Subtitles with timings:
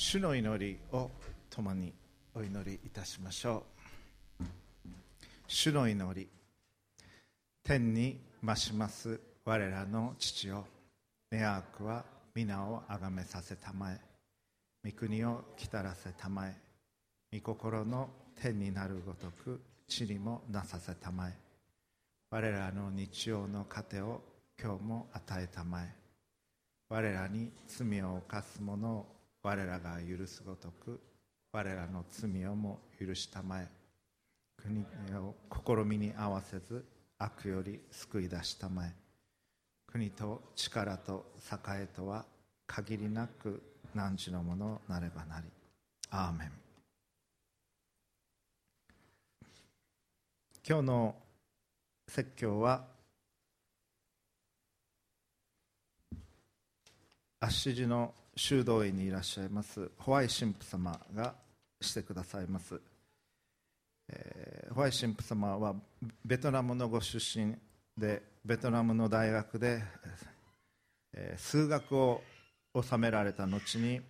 [0.00, 1.10] 主の祈りを
[1.50, 1.92] 共に
[2.32, 3.64] お祈りいたしましょ
[4.40, 4.44] う。
[5.48, 6.28] 主の祈り
[7.64, 9.18] 天に増します。
[9.44, 10.64] 我らの父よ。
[11.32, 14.00] 願わくは皆をあがめさせたまえ。
[14.84, 16.54] 御国を来たらせたまえ
[17.32, 18.08] 御心の
[18.40, 21.32] 天になるごとく地にもなさせたまえ。
[22.30, 24.20] 我らの日曜の糧を
[24.62, 25.92] 今日も与えたまえ。
[26.88, 29.17] 我らに罪を犯す者を
[29.48, 31.00] 我らが許すごとく
[31.52, 33.68] 我らの罪をも許したまえ。
[34.58, 34.84] 国
[35.16, 36.84] を試みに合わせず
[37.16, 38.92] 悪より救い出したまえ。
[39.86, 41.32] 国と力と
[41.66, 42.26] 栄とは
[42.66, 43.62] 限りなく
[43.94, 45.46] 汝のものなればなり。
[46.10, 46.52] アーメン。
[50.68, 51.14] 今日の
[52.06, 52.84] 説教は
[57.40, 61.34] アッシジの修道院にいらっしゃいますホワイ神父様が
[61.80, 62.80] してくださいます、
[64.08, 65.74] えー、ホワイ神父様は
[66.24, 67.56] ベトナムのご出身
[67.96, 69.82] でベトナムの大学で、
[71.14, 72.22] えー、数学を
[72.80, 74.00] 収められた後に、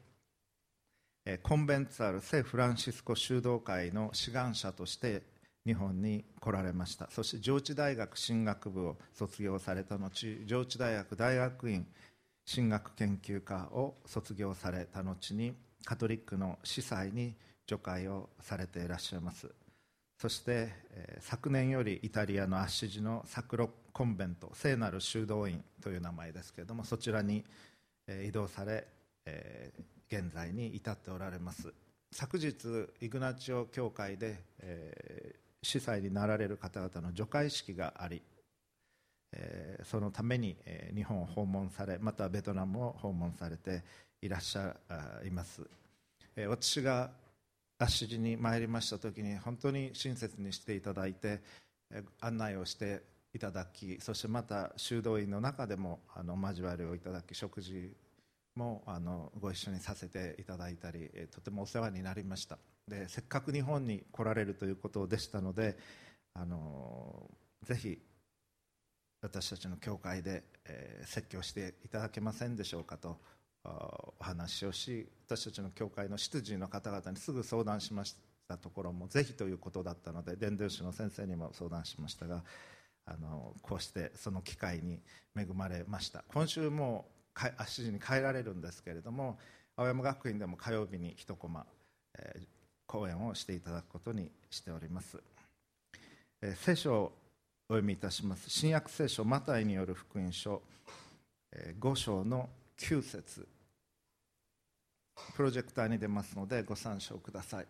[1.25, 5.23] えー、コンベンツァル聖フランシスコ修道会の志願者として
[5.65, 7.09] 日本に来られました。
[7.11, 10.11] そして上智大学進学部を卒業された後
[10.47, 11.87] 上智大学大学院
[12.51, 15.53] 神学研究科を卒業された後に
[15.85, 17.35] カトリックの司祭に
[17.69, 19.51] 助会をされていらっしゃいます。
[20.17, 27.45] そして、え、昨年よりイタリアのアッシジのサクロコンベント聖なる修道院という名前ですけれどもそちらに、
[28.07, 28.87] え、移動され、
[29.27, 29.73] え、
[30.11, 31.73] 現在に至っておられます。
[32.11, 32.55] 昨日
[33.03, 38.23] イグナチオ教会で、え、司祭になられる方々の除会式があり
[39.33, 43.83] えー、そのために、えー、日本を訪問されまたベトナムを訪問されて
[44.23, 44.75] いらっしゃ
[45.25, 45.62] います、
[46.37, 47.11] えー、私が
[47.79, 51.41] アッシジに参りました時に本当に親切にしていただいて、
[51.93, 53.03] えー、案内をして
[53.34, 57.93] いただきそしてまた修道院の中でもあの交わりをいただき食事
[58.56, 62.59] もあのご一緒にさせていただいたりとてもお世話になりました。
[62.89, 65.77] でせっかく日本に来られるということでしたので
[66.34, 67.31] あの
[67.62, 67.99] ぜひ
[69.21, 73.19] 私たちの教会で、え、説教していただけませんでしょうかと
[73.65, 78.17] お話をし私たちの教会の執事の方々にすぐ相談しまし
[78.49, 82.45] たところもぜひということだったので伝道師の先生にも相談しましたが
[83.07, 85.01] あのこうしてその機会に
[85.37, 86.25] 恵まれました。
[86.28, 87.07] 今週も
[87.57, 89.39] 足時に帰られるんですけれども
[89.77, 91.65] 青山学院でも火曜日に一コマ、
[92.19, 92.47] えー、
[92.87, 95.19] 講演をしていただくことにしております、
[96.43, 97.12] えー、聖書
[97.71, 98.49] お読みいたします。
[98.49, 100.62] 新約聖書マタイによる福音書
[101.79, 102.49] 5章の
[102.79, 103.47] 9節。
[105.37, 107.67] プロジェクターに出ますのでご参照ください。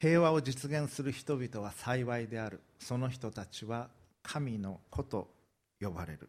[0.00, 2.58] 平和を実現する人々は幸いである。
[2.80, 3.88] その人たちは
[4.24, 5.28] 神の子と
[5.80, 6.28] 呼ばれる。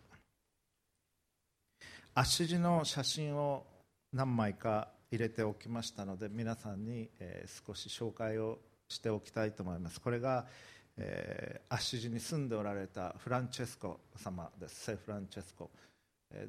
[2.14, 3.66] 足地の写真を
[4.14, 7.10] 何枚か入れておきましたので皆さんに
[7.66, 10.00] 少し紹介をしておきたいと思います。
[10.00, 10.46] これが
[10.98, 14.86] えー、アッシジに住んでおられたフランチェスコ様です。
[14.86, 15.70] 聖フランチェスコ、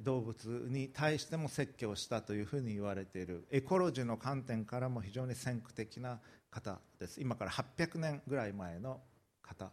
[0.01, 3.47] 動物に対しても説教したというふうに言われている。
[3.51, 6.21] エコロジーの観点からも非常に先駆的な
[6.51, 7.21] 方です。
[7.21, 9.01] 今から800年ぐらい前の
[9.43, 9.71] 方。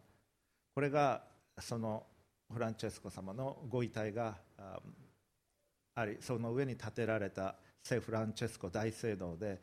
[0.74, 1.24] これが
[1.60, 2.06] その
[2.52, 4.38] フランチェスコ様のご遺体が
[5.96, 9.60] ありその上に建てられた聖フランチェスコ大聖堂で、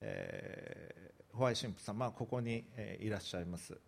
[0.00, 2.64] えー、ホワイ神父様はここに、
[3.00, 3.78] いらっしゃいます。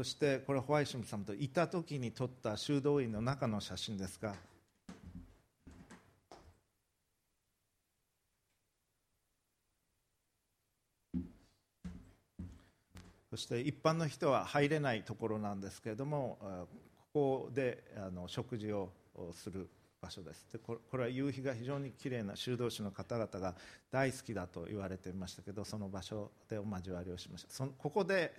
[0.00, 4.34] そしてこれホワイシムさんといた時に撮った修道院の中の写真ですが。
[13.28, 16.38] そして一般の人は入れないところなんですけれども
[17.12, 18.88] ここであの食事を
[19.34, 19.68] する
[20.00, 20.46] 場所です。
[20.50, 23.54] でこれは夕日が非常にきれいな修道士の方々が
[23.90, 27.52] 大好きだと言われていましたけどその場所でお交わりをしました。
[27.52, 28.32] そのここで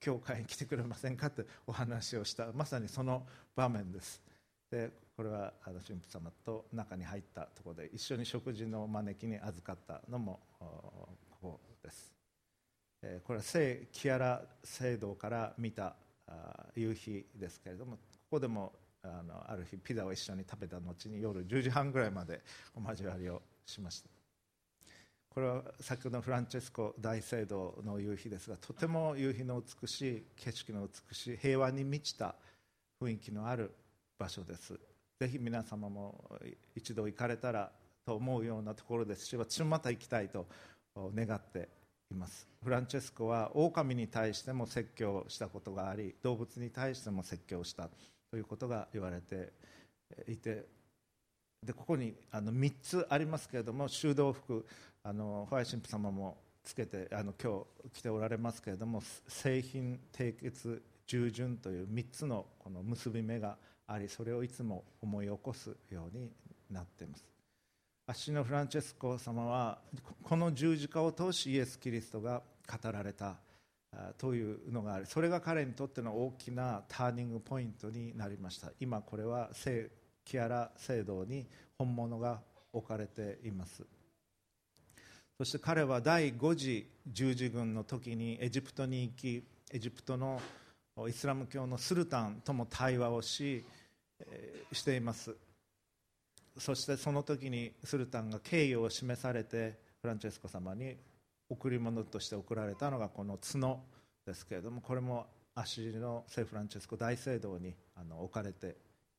[0.00, 4.22] 教会に来てくれませんかってお話をしたまさにその場面です。
[4.70, 11.08] でこれはあの神父様と中に入ったところで一緒に食事の招きに預かったのもこ
[11.42, 12.14] こです、
[13.02, 15.96] えこれは聖キアラ聖堂から見た
[16.74, 17.98] 夕日ですけれどもこ
[18.30, 18.72] こでも
[19.02, 22.40] あのある日ピザを一緒に食べた後に夜10時半ぐらいまで
[22.74, 24.19] お交わりをしました。
[25.32, 32.34] これは先ほどのフランチェスコ大聖堂の夕日ですがとても夕日の美しい景色の美しい平和に満ちた
[33.00, 33.70] 雰囲気のある
[34.18, 34.78] 場所です。
[35.20, 36.28] ぜひ皆様も
[36.74, 37.70] 一度行かれたら
[38.04, 39.24] と思うようなところです。
[39.26, 40.46] し私もまた行きたいと
[40.96, 41.68] 願って
[42.10, 42.48] います。
[42.64, 47.88] フランチェスコは狼に対しても説教したことがあり動物に対しても説教した
[48.32, 49.52] ということが言われて
[50.26, 50.66] いて
[51.64, 54.66] でここにあの3つありますけれども修道服。
[55.02, 63.56] あのホワイ神父様もつけてあの今日来ておられますけれども製品締結従順という3つのこの結び目が
[63.86, 66.30] ありそれをいつも思い起こすように
[66.70, 67.24] なっています。
[68.06, 69.78] アッシのフランチェスコ様は
[70.22, 73.36] この十字架を通しイエス・キリストが語られた
[74.18, 78.70] というのがありそれが彼にとっての大きなターニングポイントになりました。
[78.80, 79.90] 今これは聖
[80.24, 81.46] キアラ聖堂に
[81.78, 82.40] 本物が
[82.72, 83.84] 置かれています。
[85.40, 89.42] そして彼は第5次十字軍の時にエジプトに行き
[89.72, 90.38] エジプトの
[91.08, 93.64] イスラム教のスルタンとも対話をし
[94.70, 95.34] しています。
[96.58, 100.98] そしてその時にスルタンが敬意を示されてフランチェスコ様に
[101.48, 103.80] 贈り物として贈られたのがこの角
[104.26, 108.76] ですけれどもこれも足の聖フランチェスコ大聖堂にあの置かれて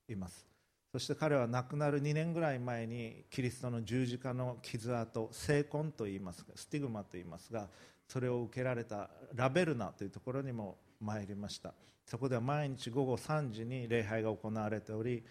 [0.08, 0.51] います。
[0.92, 7.70] そして彼は亡くなる2年ぐらい前にキリストの十字架の傷跡聖痕といいますかスティグマといいますが
[8.08, 11.74] それを受けられたラベルナというところにも参りました。
[12.06, 15.24] そこでは毎日午後3時に礼拝が行われており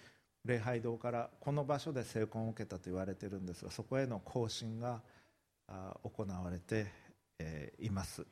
[0.46, 5.02] 礼拝堂からこの場所で聖痕を受けたと言われているんですがそこへの行進が
[6.02, 6.86] 行われて
[7.78, 8.26] います、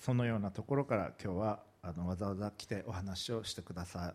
[0.00, 4.14] そのようなところから今日はあのわざわざ来てお話をしてくださ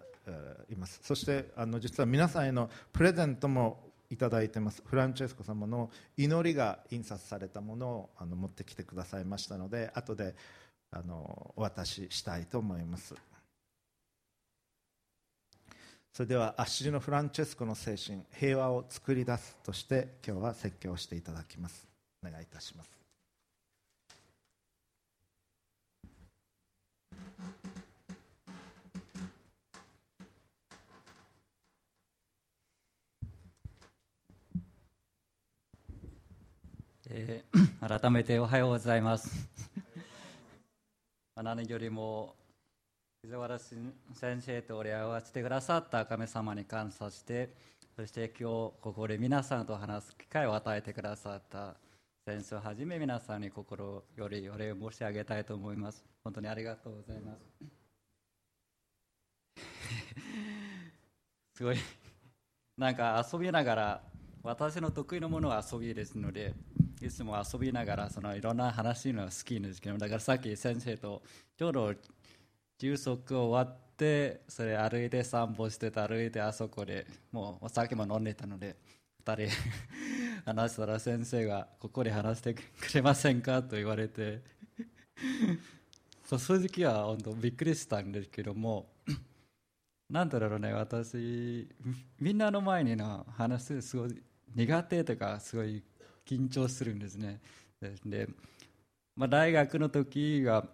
[0.69, 1.00] います。
[1.04, 4.83] そしてあの実は皆さんへのプレゼントもいただいてます。
[4.86, 10.36] フランチェスコ様の祈りが印刷されたものをあの持ってきてくださいましたので後で
[10.92, 13.15] あのお渡ししたいと思います。
[16.13, 21.88] それではアッシリのフランチェスコの精神平和を作り出すとして今日は説教していただきます。
[22.24, 23.02] お願いいたします。
[37.15, 39.48] えー、改めておはようございます。
[41.38, 42.36] 何よりも
[43.21, 47.54] 藤原先生とお礼をしてくださった神様に感謝して
[47.95, 48.44] そして今日
[48.81, 51.75] ここで皆さんと話す機会を与えてくださった
[52.25, 56.04] 先生をはじめ皆さんに心よりお礼を申し上げたいと思います。
[56.24, 57.45] 本当にありがとうございます。
[61.57, 61.77] すごい。
[62.75, 64.04] なんか遊びながら
[64.42, 66.56] 私の得意なものは遊びですので
[67.03, 71.21] いつも遊びながらそのいろんな話の好きなんですけどだからさっき先生と
[71.57, 71.94] ちょうど
[72.79, 78.77] 休息終わってそれ歩いて散歩してた歩いてあそこでもうお酒も飲んでたので
[79.25, 79.55] 2人
[80.45, 82.63] 話したら先生がここで話してく
[82.94, 83.61] れませんか？
[83.61, 84.41] と言われて
[86.25, 88.88] そう正直は本当びっくりしたんですけども
[90.09, 91.67] なんだろうね私
[92.19, 94.21] みんなの前にの話すごい
[94.55, 95.83] 苦手とかすごい
[96.28, 97.40] 緊張するんですね
[98.06, 98.28] で、
[99.16, 100.66] まあ、大学の時は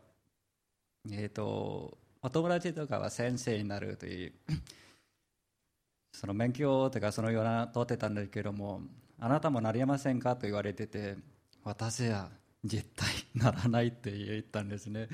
[1.12, 4.34] え、ー、とお友達とかは先生になるという
[6.14, 8.82] その勉強とかそのような取ってたんですけども
[9.20, 11.16] あなたもなりませんかと言われてて
[11.64, 12.30] 私は
[12.64, 15.08] 絶対ならないって言ったんですね。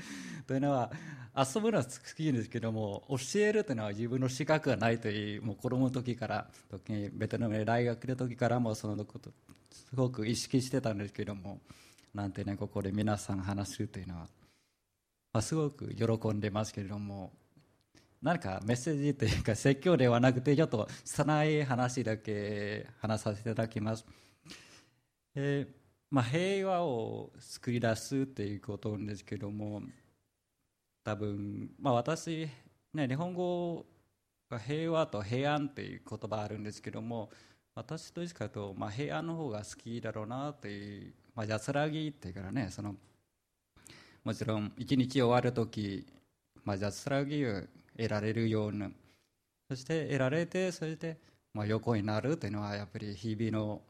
[0.48, 0.90] というのは
[1.36, 9.30] 遊ぶのは好きですけども教えるというのは自分の資格がないというもう子供の時から時にベトナムで大学の時からもそのこと
[9.70, 11.60] すごく意識してたんですけども
[12.14, 14.20] なんてねここで皆さん話すというのは、
[15.32, 17.32] まあ、すごく喜んでますけれども
[18.22, 24.04] 何かメッセージというか説教ではなくてちょっと拙い話だけ話させていただきます。
[25.34, 29.82] えーまあ、平和を作り出すということなんですけども
[31.04, 32.48] 多分、まあ、私、
[32.94, 33.84] ね、日本語
[34.48, 37.30] が平和と平安という言葉あるんですけども
[37.76, 42.94] 私としかと、まあ、平安の方が好きだろうなという、まあ、安らぎっていうからねその
[44.24, 46.06] もちろん一日終わる時、
[46.64, 47.62] まあ、安らぎを
[47.96, 48.90] 得られるような
[49.68, 51.18] そして得られてそして、
[51.52, 53.82] まあ、横になるというのはやっぱり日々の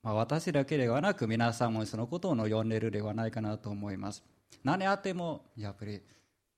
[0.00, 4.22] まあ、私だけではなく皆さんもそのことを読んでるではないかなと思います。
[4.62, 6.00] 何あってもやっぱり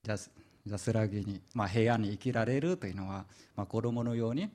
[0.04, 3.24] 安らぎに、まあ、平安に生きられるというのは、
[3.56, 4.50] まあ、子供のように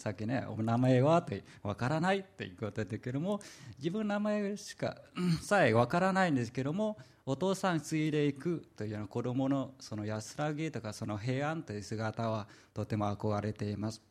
[0.00, 3.38] さっきねお名前はってわからないっていうことだけども
[3.76, 4.96] 自分の名前しか
[5.42, 14.02] さえわからないんですけどもお父さん継いでいくというの子供のその安らぎとかその平安という姿はとても憧れています。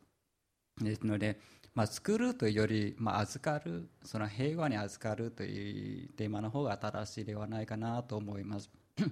[0.80, 1.40] ですので、
[1.74, 8.70] まあ、作るというより、まあ、預かるその平和に預かるというテーマの方が正しいではないかなと思います。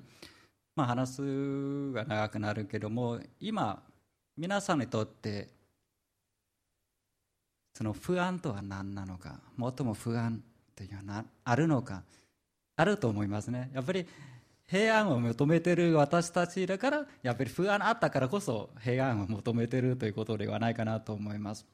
[0.76, 1.22] まあ話
[1.92, 3.84] が長くなるけども今
[4.38, 5.57] 皆さんにとって
[7.78, 10.42] その不安とは何なのか最も不安
[10.76, 12.02] というのはあるのか
[12.76, 13.70] あると思いますね。
[13.72, 14.08] やっぱり
[14.66, 21.68] 平安を求めてる私たちだからやっぱり不安あったからこそ平安を求めてるということではないかなと思います。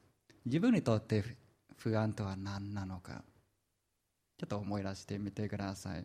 [0.44, 1.24] 自分にとって
[1.78, 3.24] 不安とは何なのか
[4.36, 6.04] ちょっと思い出してみてください。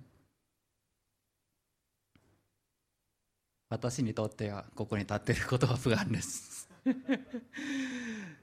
[3.67, 6.69] 私にとってはここに立っていることは不安です。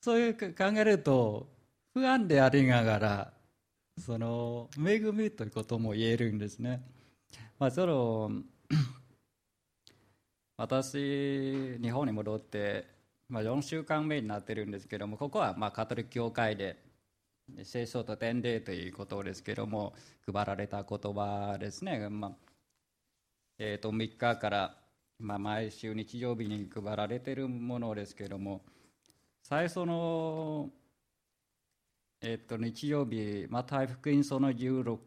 [0.00, 1.48] そういう考えると
[1.92, 3.32] 不安でありながら
[4.00, 6.82] その恵みということも言えるんですね。
[7.58, 8.30] まあ、その
[10.56, 12.86] 私、日本に戻って、
[13.28, 16.82] まあ、4週間目になってるんですけども、ここはまあカトリック教会で、
[17.64, 19.94] 聖書と伝令ということですけども、
[20.32, 22.32] 配られた言葉ですね、まあ
[23.58, 24.76] えー、と3日から、
[25.18, 28.62] まあ、毎週日曜日に配られてるものですけども、
[29.42, 30.70] 最初の、
[32.20, 34.98] えー、と日曜日、まあ、福音書の16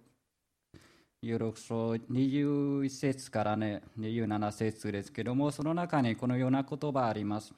[1.24, 7.54] 16章21節からね27節ですけどもその中にこのような言葉あります。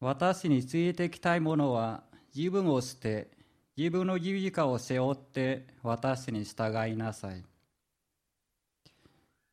[0.00, 2.02] 私についてきたいものは
[2.34, 3.30] 自分を捨て
[3.76, 7.44] 自分の十字架を背負って私に従いなさい。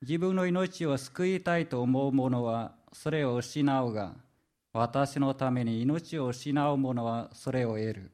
[0.02, 4.16] 自分の命を救いたいと思う者はそれを失うが
[4.74, 8.12] 私のために命を失う者はそれを得る。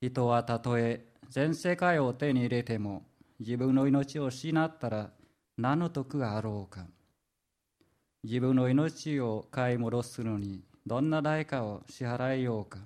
[0.00, 3.04] 人はたとえ全世界を手に入れても
[3.38, 5.10] 自分の命を失ったら
[5.56, 6.86] 何の得があろうか。
[8.24, 12.80] 自分の命を買い戻すのにどんな代価を支払いようか。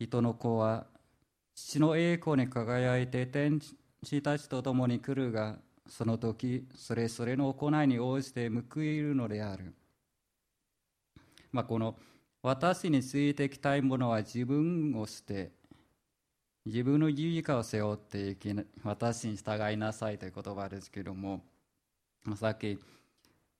[0.00, 0.86] 人の子は
[1.54, 3.60] 父の栄光に輝いて天
[4.04, 9.74] 使たちと共に来るが、その時それぞれの行いに応じて報いるのである。
[11.50, 11.96] まあ、この
[12.42, 15.52] 私についてきたいものは自分を捨て
[16.64, 18.54] 自分の十字架を背負っていき
[18.84, 21.44] 私に従いなさいという言葉ですけども、
[22.36, 22.78] さっき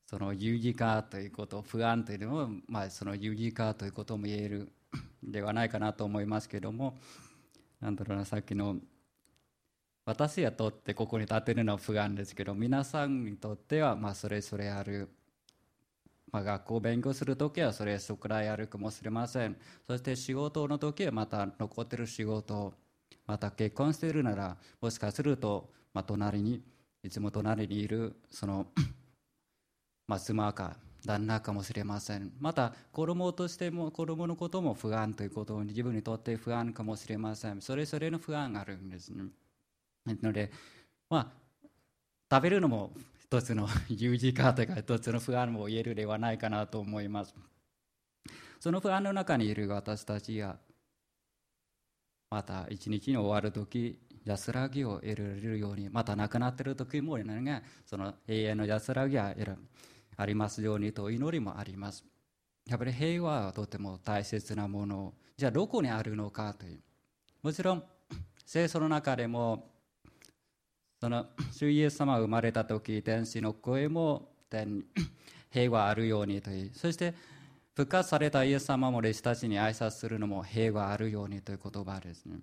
[0.06, 4.72] その十字架ということ不安というのも、まあ、その十字架ということも言える
[5.22, 6.98] ではないかなと思いますけども
[7.80, 8.76] なんだろうなさっきの
[10.04, 15.08] 私にとってここに立てるのは不安ですけど皆さんにとってはまあそれぞれある。
[16.32, 19.56] まあ、学校を勉強するときはそれそくらいあるかもしれません。
[19.86, 22.72] そして仕事の時はまた残ってる仕事
[23.26, 26.62] また結婚しているならもしかすると、まあ、隣に
[27.02, 28.66] いつも隣にいるその
[30.08, 32.32] まあ、妻か旦那かもしれません。
[32.38, 37.60] また子供としても子供のことも不安ということに自分にとって不安かもしれません。
[37.60, 39.24] それぞれの不安があるんですね。
[40.06, 40.50] ので
[41.08, 41.42] まあ
[42.30, 47.34] 食べるのも一つの十字架というか一つの不安も言えるではないかなと思います。
[48.60, 50.56] その不安の中にいる私たちが
[52.30, 59.34] また一日に終わる時安らぎを得られるようにまた亡くなっている時も何がその永遠の安らぎが
[60.16, 62.04] ありますようにと祈りもあります。
[62.66, 65.14] やっぱり平和はとても大切なもの。
[65.36, 66.80] じゃあどこにあるのかという。
[67.42, 67.84] もちろん
[68.46, 69.71] 聖書の中でも
[71.02, 74.84] その主イエス様が生まれた時天使の声も天
[75.50, 77.12] 平和あるようにというそして
[77.74, 82.36] 復活されたイエス様も弟子たちに挨拶するのも平和あるようにという言葉ですね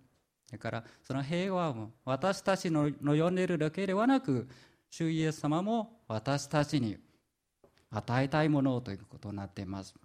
[0.52, 4.50] だからその平和も私たちの呼んでいるだけではなく
[4.90, 6.98] 主イエス様も私たちに
[7.92, 9.96] 与えたいものということになっています。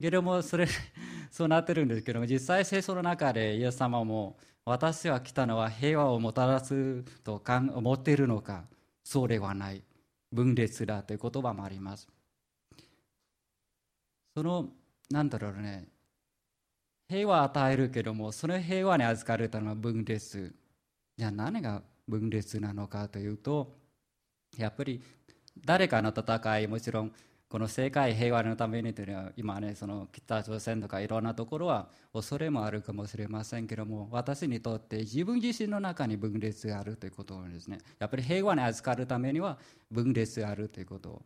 [0.00, 0.66] けれどもそれ
[1.30, 8.64] そうなってるんですけども実際聖書の中でイエス様も私は来たのは平和をもたらすと思っているのか
[9.02, 9.82] そうではない
[10.32, 12.08] 分裂だという言葉もあります。
[14.36, 14.68] その
[15.10, 15.88] なんだろうね。
[17.08, 20.54] 平和を与えるけどもその平和に預かれたのは分裂。
[21.16, 23.76] じゃあ何が分裂なのかというと
[24.56, 25.02] やっぱり
[25.64, 27.12] 誰かの戦いもちろん
[27.50, 39.58] この世界平和のためにというのは今ねその北朝鮮とかいろんなところは恐れもあるかもしれませんけども私にとって自分自身の中に分裂があるということですねやっぱり平和に預かるためには
[39.90, 41.22] 分裂があるということを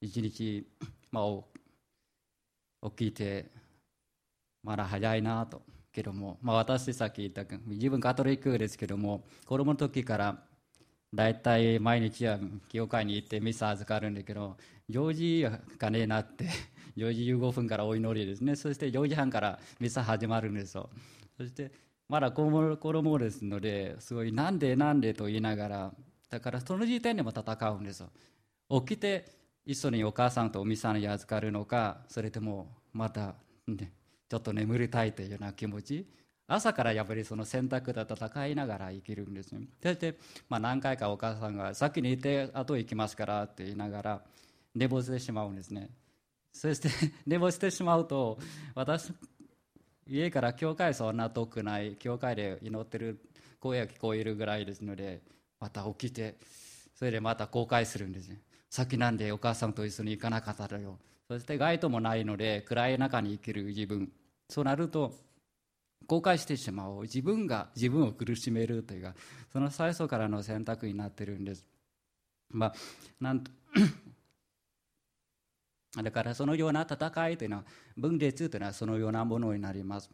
[0.00, 0.64] 一日、
[1.10, 3.46] まあ、起きて
[4.62, 5.60] まだ早いなと
[5.92, 10.38] けども、まあ、私さっき言った自分カトリックですけども子供の時から
[11.14, 12.38] 大体毎日は
[12.68, 14.56] 教会に行ってミサ預かるんだけど
[14.90, 15.46] 4時
[15.78, 16.46] がねえなって
[16.96, 18.56] 4時15分からお祈りですね。
[18.56, 20.90] そして4時半からミサ始まるんですよ。
[21.36, 21.70] そして
[22.08, 25.94] まだ子供ですのですごいなんでなんでと言いながら
[26.30, 28.10] だからその時点でも戦うんですよ。
[28.80, 29.24] 起きて
[29.64, 33.34] 一緒にお母さんとお店さんに預かるのかそれともまた、
[33.66, 33.92] ね、
[34.28, 36.06] ちょっと眠りたいというような気持ち。
[36.48, 40.16] 朝からやっぱりその選択で戦いながら生きるんですねそして、
[40.48, 44.22] まあ、何回かお母さんが先にいて後行きますからって言いながら
[44.74, 45.90] 寝坊してしまうんですね。
[46.52, 46.88] そして
[47.26, 48.38] 寝坊してしまうと
[48.74, 49.12] 私
[50.06, 53.20] 家から教会そんな遠くない教会で祈ってる
[53.60, 55.20] 声が聞こえるぐらいですので
[55.60, 56.36] また起きて
[56.94, 58.40] それでまた後悔するんですね
[58.70, 60.98] 先なんでお母さんと一緒に行かなかっただよ。
[61.28, 64.10] そして街灯もないので暗い中に生きる自分。
[64.48, 65.14] そうなると
[66.06, 67.02] 後悔してしまう。
[67.02, 69.14] 自分が自分を苦しめるというか
[69.52, 71.64] その最初からの選択になってるんです。
[72.50, 72.74] まあ
[73.20, 73.50] なんと
[76.02, 77.64] だからそのような戦いというのは
[77.96, 80.10] 分裂というのはそのようなものになります、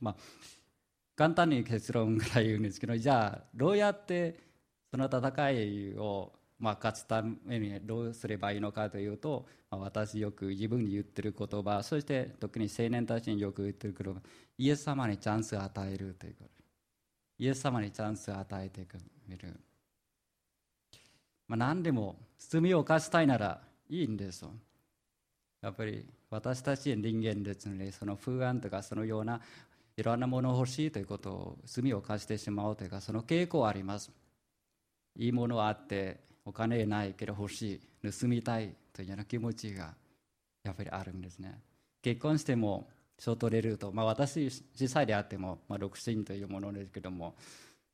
[0.00, 0.16] まあ、
[1.16, 4.38] 簡単に結論ぐら言うんですけどじゃあどうやって
[4.90, 6.32] その戦いを
[6.62, 14.20] まあ、勝つためにどうすればいいのかというと、まあ、私よく自分に言ってる言葉そして特に青年たちによく言ってる言葉
[14.56, 16.62] イエス様にチャンスを与えるということ。
[17.36, 18.86] イエス様にチャンスを与えて
[19.26, 19.58] みる、
[21.48, 24.52] まあ、何でも罪を犯したいならいいんですよ。
[25.60, 29.40] やっぱり私たち人間ですのでその不安とかそのような
[29.96, 34.12] いろんなものを欲しいということを罪を犯してしまうというかその傾向はあります。
[35.16, 39.94] いいものあってお金ないけど欲しい盗みたいというような気持ちが
[40.64, 41.60] やっぱりあるんですね。
[42.02, 47.36] 結婚しても賞取れると、まあ、私小さいであっても、まあ、独身というものですけども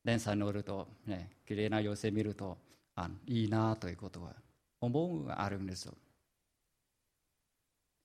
[0.04, 2.56] 電車に乗るとね綺麗な妖精見ると
[2.94, 4.32] あいいなということは
[4.80, 5.94] 思うがあるんですよ。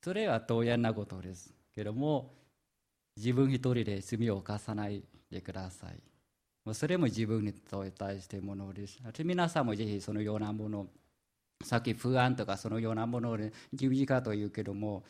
[0.04, 2.34] それは当然なことですけども
[3.16, 6.13] 自分一人で罪を犯さないでください。
[6.72, 9.00] それも自分に対してものです。
[9.26, 10.88] 皆さんもぜひそのようなもの、
[11.62, 15.04] さっき不安とかそのようなもので十字架というけども、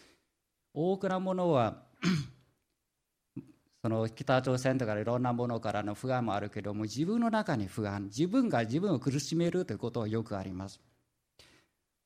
[0.73, 1.83] 多くのものは
[3.83, 10.81] その北朝鮮とかいろんなものからの不安もあるけども、自分の中に不安、自分が自分を苦しめるということはよくあります。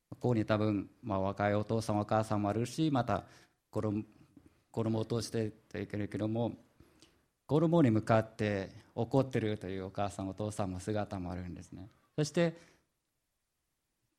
[0.09, 3.23] ここに多分、まあ、若いお父さんお母さんもあるし、また
[3.69, 4.03] 子供
[4.71, 6.51] 子供を通してといけないけども、
[7.47, 11.89] 子供に向かって怒ってるというお母さんお父さんも姿もあるんですね。
[12.15, 12.55] そして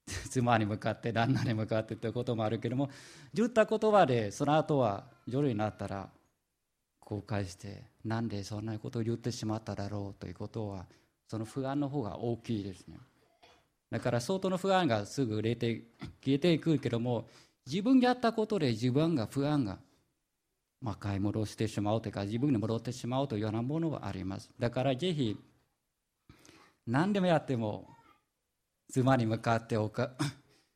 [0.31, 2.89] 妻に向かって旦那に向かってということもあるけども
[3.35, 6.11] 言った言葉でその後は夜になったら
[7.01, 10.87] 後悔してなんでそんなことを言ってしまっただろうということは
[11.27, 12.99] その不安の方が大きいですね。
[13.91, 15.53] だから相当の不安がすぐ消
[16.27, 17.27] えていくけども
[17.67, 19.79] 自分がやったことで自分が不安が
[20.81, 24.51] まあ、買い戻してしまうというか自分に戻ってしまうというようなものがあります。
[24.59, 25.37] だからぜひ
[26.87, 27.89] 何でもやっても
[28.89, 30.13] 妻に向かっておか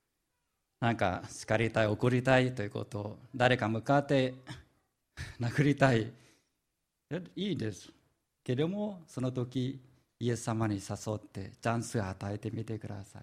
[0.80, 4.34] なんか叱りたい怒りたいということを誰か向かって
[5.40, 6.12] 殴りたい。
[7.36, 7.92] いいです。
[8.42, 9.80] けれどもその時
[10.18, 13.22] イエス様に誘ってチャンスを与えてみてください。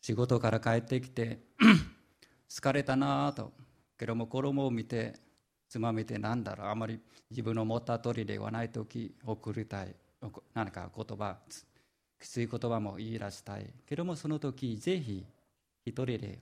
[0.00, 1.40] 仕事から帰ってきて
[2.48, 3.63] 疲れたなと。
[3.98, 5.14] けども衣を見て
[5.68, 9.94] つまみてなんだろうあまり自分の思った通りではない時送りたい
[10.54, 11.38] 何か言葉
[12.20, 13.66] きつい言葉も言い出したい。
[13.86, 15.24] けどもその時ぜひ
[15.84, 16.38] 一人で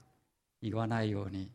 [0.61, 1.49] 言わないように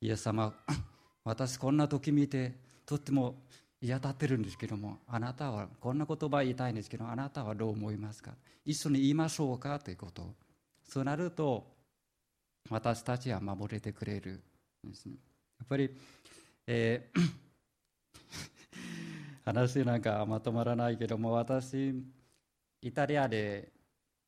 [0.00, 0.52] イエス様
[1.24, 3.42] 私こんな時見てとっても
[3.80, 8.32] 嫌立ってるんですけどもあなたはこんな言葉言いたいんですけどあなたはどう思いますか？
[8.64, 9.78] 一緒に言いましょうか？
[9.78, 10.34] ということ。
[10.82, 11.64] そうなると
[12.70, 14.42] 私たちは守れてくれる
[14.86, 15.16] んですね。
[15.58, 15.90] やっぱり
[16.70, 17.20] えー、
[19.46, 21.94] 話なんかまとまらないけども私
[22.82, 23.72] イタリアで、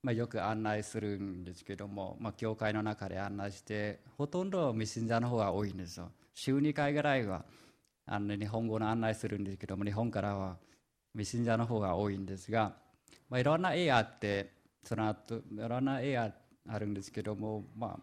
[0.02, 6.10] まあ、よく案内するんですけども、まあ、教会の中で案内してほとんど未信者の方が多いんですよ。
[6.32, 7.44] 週2回ぐらいは
[8.06, 10.56] あの日本語の案内するんですけども日本からは
[11.12, 12.74] 未信者の方が多いんですが、
[13.28, 14.50] まあ、いろんな絵があって
[14.82, 16.32] その後いろんな絵が
[16.70, 18.00] あるんですけども、まあ、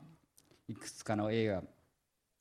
[0.68, 1.64] いくつかの絵が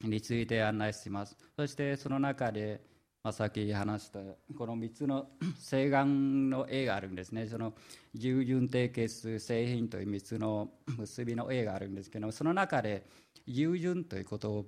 [0.07, 1.37] について案内します。
[1.57, 2.81] そしてその中で、
[3.23, 4.21] まあ、さっき話した
[4.57, 7.47] この3つの請願の絵があるんですね。
[7.47, 7.75] その
[8.15, 13.05] 従順締結製品という3つの結びの絵があるんですけどもその中で
[13.47, 14.67] 従順ということを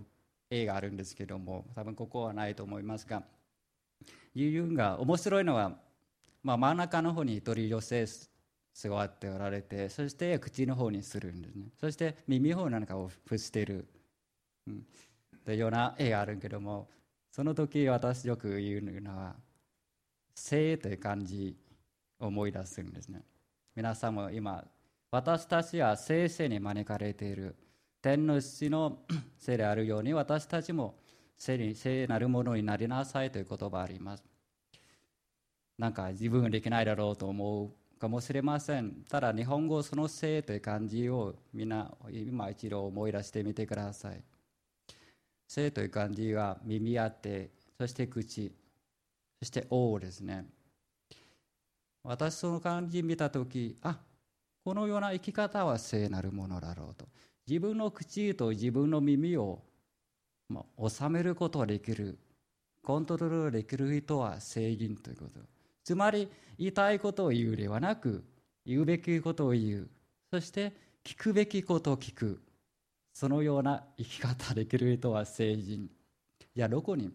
[0.50, 3.22] 絵があるんですけども多分ここはないと思いますが
[4.34, 5.72] 従順が面白いのは、
[6.42, 8.06] まあ、真ん中の方に取り寄せ
[8.74, 11.66] 座っておられてそして口の方にするんですね。
[11.80, 13.88] そして耳方なんかを伏してる、
[14.68, 14.86] うん、
[15.48, 16.90] というような絵があるけども
[17.30, 19.34] その時私よく言うのは
[20.36, 21.56] 「生」という感じ
[22.20, 23.22] を思い出すんですね。
[23.74, 24.62] 皆さんも今
[25.10, 27.56] 私たちは生々に招かれている
[28.02, 28.98] 天の父の
[29.38, 30.98] 聖であるように私たちも
[31.38, 34.24] 聖に聖なるものになりなさいという言葉あります。
[35.78, 39.02] なんか自分はできないだろうと思うかもしれません。
[39.08, 44.22] ただ日本語その性という漢字をみんな今一度思い出してみてください。
[45.48, 48.52] 性という漢字は耳あてそして口
[49.40, 50.46] そして王ですね。
[52.04, 53.98] 私その漢字見た時あ
[54.64, 57.06] このような生き方は聖なるものだろうと。
[57.48, 59.62] 自分の口と自分の耳を、
[60.86, 62.18] 収めることができる
[62.82, 65.40] コントロールできる人は聖人ということ。
[65.84, 68.22] つまり言いたいことを言うではなく
[68.66, 69.88] 言うべきことを言う。
[70.30, 72.42] そして聞くべきことを聞く。
[73.18, 75.90] そのような生き方できる人は聖人。
[76.54, 77.10] じゃあどこに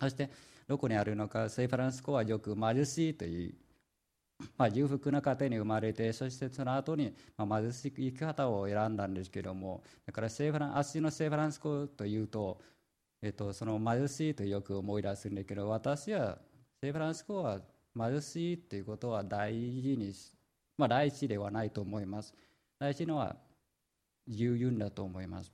[0.00, 0.30] そして
[0.66, 3.54] どこにあるのかセイフランス語はよく貧しいという、
[4.56, 12.58] まあ、裕福な家庭に生まれてそしてその後に、まあ、貧しい生き方を選んだんですけどもだからセイフラン足のセイフランス語というと、
[13.20, 16.38] えっと、その貧しいとよく思い出すんだけど私は
[16.80, 17.60] セイフランス語は
[17.94, 20.14] 貧しいということは大事に
[20.78, 22.34] まあ第一ではないと思います。
[22.78, 23.36] 大事のは
[24.28, 25.52] 十分だと思います。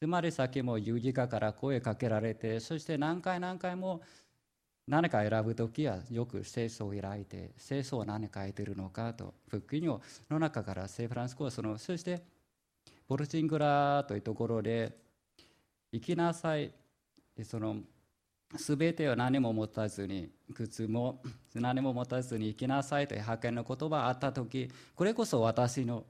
[0.00, 4.00] つまりさっきも十字架から声かけられてそして何回何回も
[4.86, 12.22] 何か選ぶときはよく聖書を開いて聖書は何書いてるのかと福音の中から聖フランス語はそのそして
[13.08, 14.96] ボルチングラというところで
[15.92, 16.72] 生きなさい。
[17.44, 17.76] その
[18.56, 21.20] すべてを何も持たずに靴も
[21.54, 26.04] 何も持たずに生きなさいという派遣の言葉があった時これこそ私の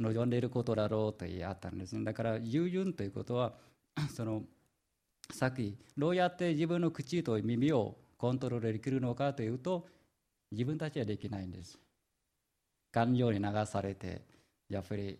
[0.00, 2.04] 望んでいることだろうと言いあったんですね。
[2.04, 3.54] だから従順ということは
[4.14, 4.42] その
[5.30, 9.86] さっきどうやって自分の口と耳をコントロールできるのかというと
[10.50, 11.78] 自分たちはできないんです。
[12.92, 14.22] 感情に流されて
[14.68, 15.18] やっぱり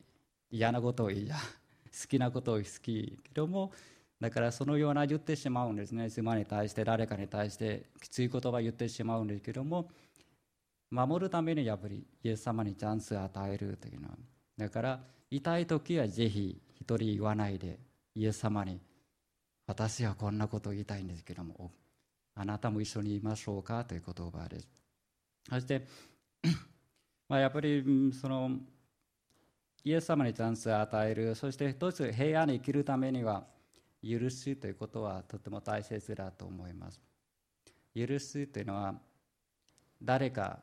[0.51, 1.35] 嫌なことを嫌
[1.91, 3.73] 好きなことを好きけども
[4.21, 6.11] だからそのような言ってしまうんですね。
[6.11, 9.91] 妻に対して誰かに対してきつい言葉言ってしまうんですけども
[10.91, 14.17] 守るためにやっぱりイエス様にチャンスを与えるというのは
[14.57, 17.79] だから痛い時はぜひ一人言わないで
[18.15, 18.81] イエス様に
[19.67, 21.73] 私はこんなことを言いたいんですけども
[22.35, 24.69] あなたも一緒に言いましょうかという言葉です。
[25.49, 25.87] そして
[27.29, 28.51] まあやっぱりその
[29.85, 31.35] イエス様にチャンスを与える。
[31.35, 33.47] そして一つ平安に生きるためには
[34.03, 37.01] 許すということはとても大切だと思います。
[37.95, 38.95] 許すというのは
[40.03, 40.59] 誰か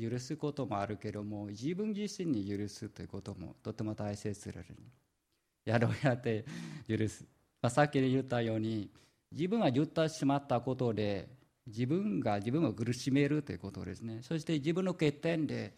[0.00, 4.64] 許すこともあるけども自分自身に許すということもとても大切だい
[5.64, 6.44] やどうやって
[6.86, 7.24] 許す、
[7.62, 8.90] まあ、さっき言ったように
[9.32, 11.28] 自分が言ってしまったことで
[11.66, 14.20] 自分が自分を苦しめるということですね。
[14.22, 15.74] そして自分の欠点で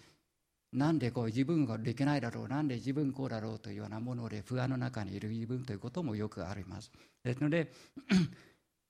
[0.70, 6.90] なんでこう自分ができないだろうなんで自分こうだろうというようなもので不安の中にいる自分ということもよくあります。
[7.24, 7.72] ですので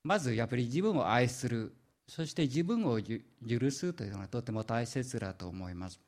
[0.03, 1.73] まずやっぱり自分を愛する。
[2.09, 5.99] そして自分を許すというのがとても大切だと思います。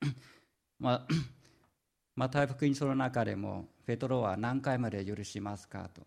[0.78, 1.06] まあ
[2.14, 6.06] また福音書の中でもペトロは何回まで許しますかと。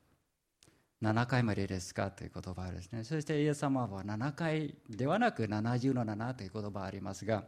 [1.01, 3.03] 7回までですかという言葉ですね。
[3.03, 7.47] そしてイエス様は7回ではなく70の7という言葉ありますが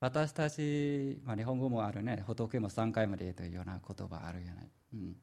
[0.00, 4.70] 私たち、まあ、日本語もあるね、仏も3回までというような言葉あるじゃない。
[4.92, 5.16] うん。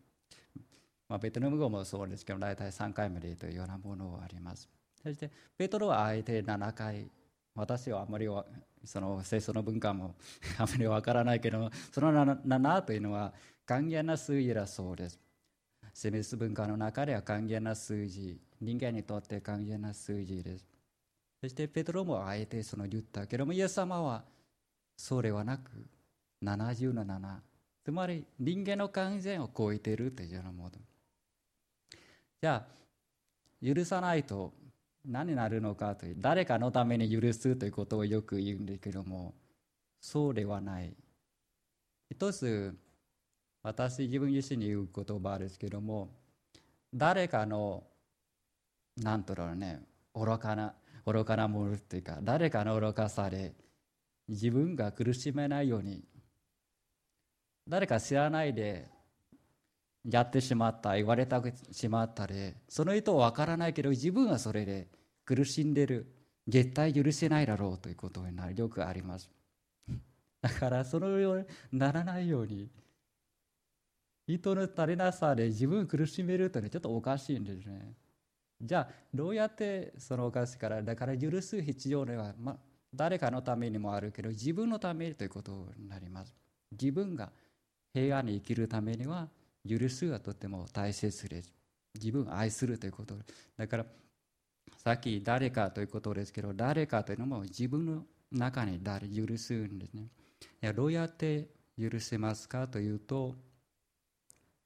[1.13, 4.67] まあ、ベトナム語もそうですけど、大体3回までというようなものがあります。
[5.03, 7.07] そして、ペトロはあえて7回、
[7.53, 8.27] 私はあまり
[8.83, 10.15] その聖書の文化も
[10.57, 13.31] あまりわからないけど、その 7, 7というのは
[13.63, 15.19] 還元な数字だそうです。
[15.93, 20.65] セミス文化の中では還元な数字、人間にとって還元な数字です。
[21.41, 24.25] そしてペトロもあえてその言ったけども、イエス様は
[24.97, 25.69] それはなく
[26.41, 27.39] 70の7
[27.83, 30.71] つまり人間の完全を超えているというようなもの
[32.43, 34.51] じゃあ許さないと
[35.05, 39.33] 何になるのかという誰かのために許すということをよく言うんですけども
[40.01, 40.93] そうではない。
[42.11, 42.75] 一つ
[43.61, 46.09] 私自分自身に言う言葉ですけども
[46.93, 47.85] 誰かの
[48.97, 49.79] なんとろうね
[50.13, 50.73] 愚かな
[51.05, 53.53] 愚かなものというか誰かの愚かさで
[54.27, 56.03] 自分が苦しめないように
[57.69, 58.92] 誰か知らないで
[60.09, 61.35] やってしまった言われて
[61.71, 64.87] しまったでその意図は分からないけど自分はそれで
[65.25, 66.07] 苦しんでる
[66.47, 69.31] 絶対許せないだろうということになるよくあります。
[70.41, 72.69] だからそのようにならないように
[74.27, 77.93] 人の足りなさで自分を苦しめるというのはちょっとおかしいんですね。
[78.61, 82.57] じゃあどうやってそのおかしいからだから許す必要では、ま、
[82.93, 86.35] 誰かのためにもあるけど自分のためということになります。
[86.71, 87.31] 自分が
[87.93, 89.29] 平安に生きるためには
[89.67, 91.53] 許すがとても大切です。
[91.95, 93.15] 自分を愛するということ
[93.55, 93.85] だから
[94.77, 100.07] さっき誰かということですけど誰かというのも自分の中に誰許すんですね。
[100.61, 101.47] いやどうやって
[101.79, 103.35] 許せますかというと、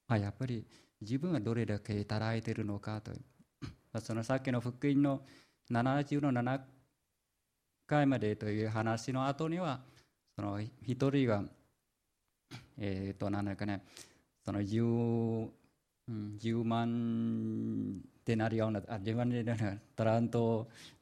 [0.08, 0.66] あ、やっぱり
[1.02, 3.22] 自分はどれだけいいているのかという。
[4.02, 5.26] そのさっきの福音の
[5.70, 6.62] 70の7
[7.86, 9.82] 回までという話の後には
[10.36, 11.44] その一人が
[12.78, 13.84] えっ、ー、と何だかね
[14.48, 15.50] その 10,
[16.10, 20.42] 10万デナリオンあ10万デナリオンタラント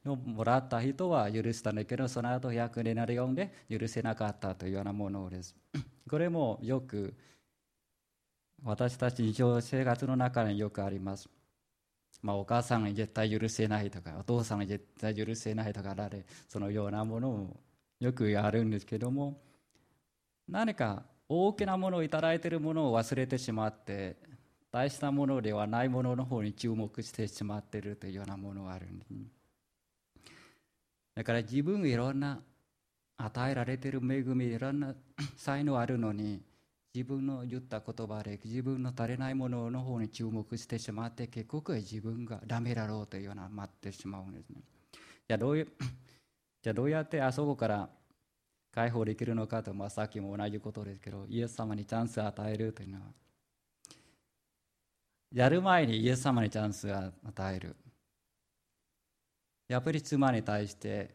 [0.04, 5.54] をもらった人は許したんだけどその後100デナリオンで許せなかったというようなものです。
[6.10, 7.14] これもよく
[8.64, 11.28] 私たち日常生活の中によくあります。
[12.22, 17.60] まあ、お母さんに絶対許せないとかお父さんに絶対許せないとか誰そのようなものも
[18.00, 19.40] よくあるんですけども
[20.48, 24.16] 何か大きなものを頂いているものを忘れてしまって
[24.70, 28.86] 大したものではないものの方に注目してしまっているというようなものがある
[31.14, 32.40] だから自分いろんな
[33.16, 34.94] 与えられている恵みいろんな
[35.36, 36.42] 才能あるのに
[36.94, 44.60] 自分の言った言葉で自分の足りないものの方に注目してしまって結局は自分がダメだろうというような待ってしまうんですね。
[45.28, 45.68] じゃあどういう
[46.62, 47.88] じゃあどうやってあそこから
[48.76, 53.04] 解放できるのかと、まあ、さっきも同じことですけどイエス様にチャンスを与えるというのは
[55.32, 57.74] やる前にイエス様にチャンスを与える。
[59.66, 61.10] やっぱり妻に対して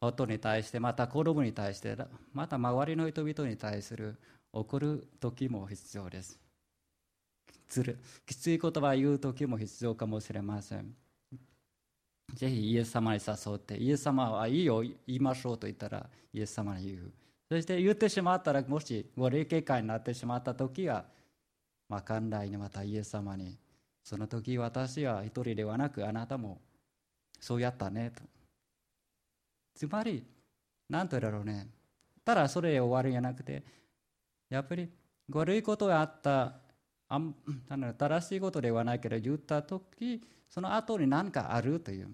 [0.00, 1.96] 夫に対してまた子供に対して
[2.32, 4.16] また周りの人々に対する
[4.52, 6.38] 怒る時も必要です。
[8.26, 11.03] きつい言葉を言う時も必要かもしれません。
[12.32, 17.12] ぜひイエス様に誘ってイエス様はいいよ言いましょうと言ったらイエス様に言う
[17.48, 21.04] そして言ってしまったらもしご霊警戒になってしまった時は
[21.88, 23.56] まあ寛大にまたイエス様に
[24.02, 26.60] その時私は一人ではなくあなたも
[27.40, 28.22] そうやったねと
[29.74, 30.22] つまり、
[30.88, 31.66] 何とだろうね。
[32.24, 33.62] ただそれで終わるんじゃなくて、
[34.48, 34.88] やっぱり
[35.30, 36.54] 悪いことがあった、
[37.14, 37.34] あん
[37.98, 42.08] 正しいことではないけど言った時その後に何かあるという、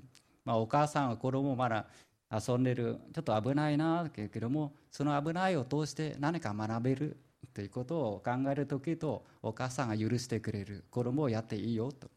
[0.44, 1.86] まあ、お母さんは子供まだ
[2.32, 2.96] 遊んでる。
[3.12, 7.16] ちょっと危ないなけれどもその危ないを通して何か学べる
[7.52, 10.84] ということを考える時とお母さんが許してくれる。
[10.90, 12.08] 子供をやっていいよと。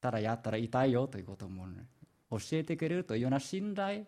[0.00, 1.86] ただやったら痛いよということも、ね、
[2.30, 4.04] 教えてくれるというような信頼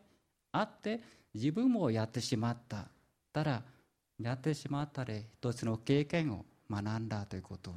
[0.52, 1.00] あって
[1.34, 2.88] 自分もやってしまった。
[3.32, 3.62] たら
[4.18, 7.72] やってしまったで一つの経験を学んだということ。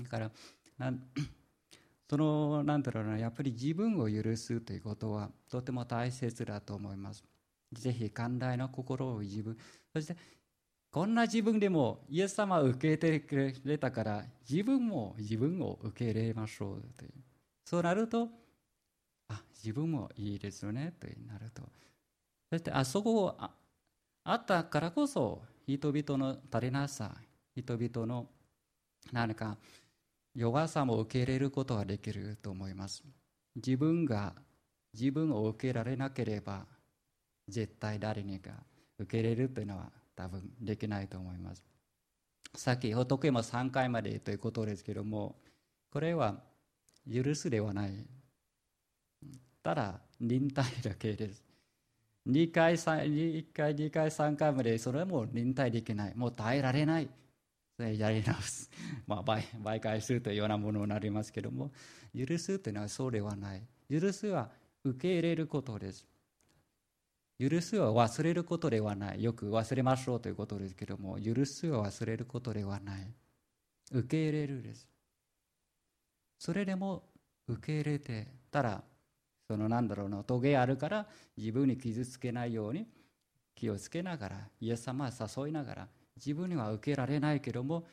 [0.00, 0.30] だから
[2.08, 7.24] そのなんだろうなやっぱり自分を許すということはとても大切だと思います。
[7.72, 9.56] ぜひ寛大な心を自分
[9.94, 10.16] そして
[10.90, 17.12] こんな自分でもイエス様を受け入れてくれたから自分も自分を受け入れましょうという。
[17.64, 18.28] そうなると
[19.28, 21.62] あ自分もいいですよねとなると。
[22.50, 23.50] そしてあそこあ
[24.24, 27.14] あったからこそ人々の足りなさ
[27.54, 28.28] 人々の
[29.10, 29.56] 何か
[30.34, 33.02] 弱さも受け入れることができると思います
[33.56, 34.34] 自分が
[34.94, 36.66] 自分を受けられなければ
[37.48, 38.50] 絶対誰にか
[38.98, 41.64] 受け入れるというのは多分できないと思います
[42.54, 45.36] さっき仏も3回までということですけども
[45.90, 46.36] これは
[47.12, 48.06] 許すではない
[49.62, 51.44] ただ忍耐だけです。
[52.28, 56.14] 2回、1回、2回、3回までそれはもう忍耐できない。
[56.16, 57.08] もう耐えられない。
[57.82, 58.70] それやり直す。
[59.06, 61.72] まあ倍、倍返するというようなものになりますけども、
[62.16, 63.62] 許すというのはそうではない。
[63.90, 64.50] 許すは
[64.84, 66.06] 受け入れることです。
[67.40, 69.22] 許すは忘れることではない。
[69.22, 73.12] よく忘れましょうということですけども、許すは忘れることではない。
[73.90, 74.88] 受け入れるです。
[76.38, 77.02] それでも
[77.48, 78.82] 受け入れてたら
[79.48, 82.86] そのなんだろうなトゲあるから自分に傷つけないように
[83.54, 87.84] 気をつけながらイエス様は誘いながら自分には受けられないけども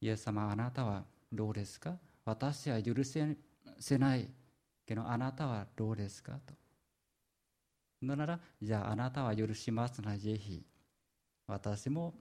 [0.00, 1.96] イエス様あなたはどうですか？
[2.24, 3.26] 私は許せ
[3.98, 4.28] ない
[4.86, 6.38] けどあなたはどうですか？
[6.46, 6.54] と。
[8.02, 10.62] ならじゃああなたは許しますなぜひ
[11.46, 12.14] 私も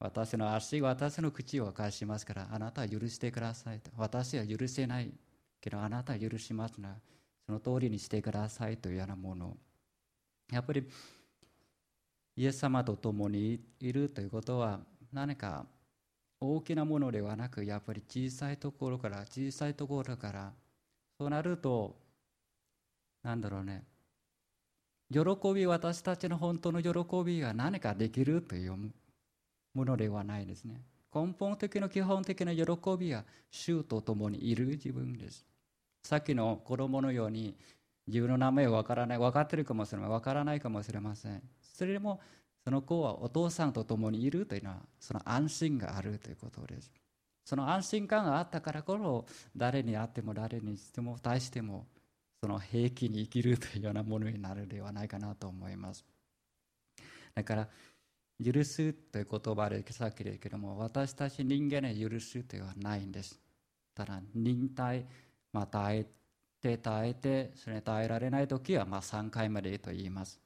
[0.00, 3.90] 私の足私の口を返しますからあなたは許してくださいと。
[3.96, 5.12] 私は許せない
[5.60, 6.96] けどあなたは許しますな
[7.46, 9.56] その通りにしてくださいというようなもの。
[10.52, 10.86] やっぱり
[12.36, 14.80] イエス様と共にいるということは
[15.12, 15.66] 何か
[16.40, 20.52] 大きなものではなくやっぱり小さいところから小さいところから
[21.18, 21.96] そうなると
[23.22, 23.84] なんだろうね。
[25.10, 25.20] 喜
[25.54, 26.90] び私たちの本当の喜
[27.24, 28.76] びは何かできるという
[29.74, 30.82] ものではないですね。
[31.14, 32.62] 根本的な基本的な喜
[32.98, 35.44] びは主と共にいる自分です。
[36.02, 37.54] さっきの子供のように
[38.06, 41.42] 自分の名前わからない分かってるかもしれない分からないかもしれません。
[41.74, 42.20] それでも
[42.64, 46.90] その子はお父さんと共にいるというのはその安心があるということです。
[47.44, 51.86] その安心感があったからこそ誰に会っても誰にしても対しても
[52.40, 56.06] その平気に生きるというようなものになるではないかなと思います。
[57.34, 57.68] だから
[58.42, 63.38] 許すという言葉でさっきですけども私たち人間に許すというのはないんです。
[63.94, 65.04] ただ忍耐、
[65.52, 66.06] まあ、耐え
[66.60, 70.40] て耐えてそれ耐えられない時はまあ3回までと言います。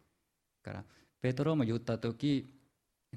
[0.63, 0.85] から
[1.21, 2.49] ペトロも言った時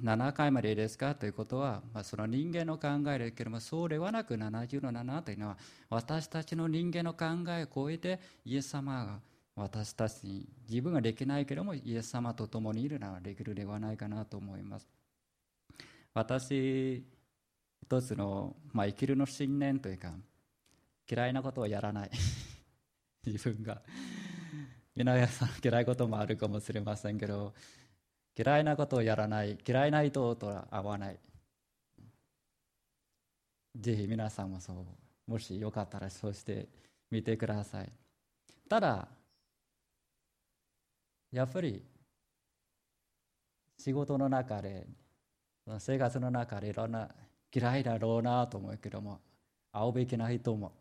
[0.01, 1.15] 7回までですか？
[1.15, 5.57] ということは、まあ、その人間の考えですけれどもそうではなく70の7というのは
[5.89, 9.19] 私たちの人間の考えを超えてイエス様が
[9.55, 14.87] 私たちに自分ができないけれどもイエス様と共にいるのはできるではないかなと思います。
[16.13, 17.03] 私
[17.83, 20.13] 一つの、まあ、生きるの信念というか
[21.09, 22.11] 嫌いなことをやらない。
[23.27, 23.81] 自分が
[24.95, 27.53] 皆さん嫌いこともあるかもしれませんけど
[28.43, 31.19] 嫌いなことをやらない嫌いな人とは会わない。
[33.77, 36.67] ぜひ皆さんもそうもしよかったらそうして
[37.11, 37.91] みてください。
[38.67, 39.07] ただ
[41.31, 41.83] やっぱり
[43.77, 44.87] 仕事の中で
[45.77, 47.09] 生活の中でいろんな
[47.53, 49.19] 嫌いだろうなと思うけども
[49.71, 50.71] 会うべきな人も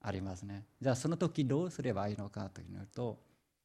[0.00, 0.64] ありますね。
[0.80, 3.18] じゃあその時どうすればいいのかというと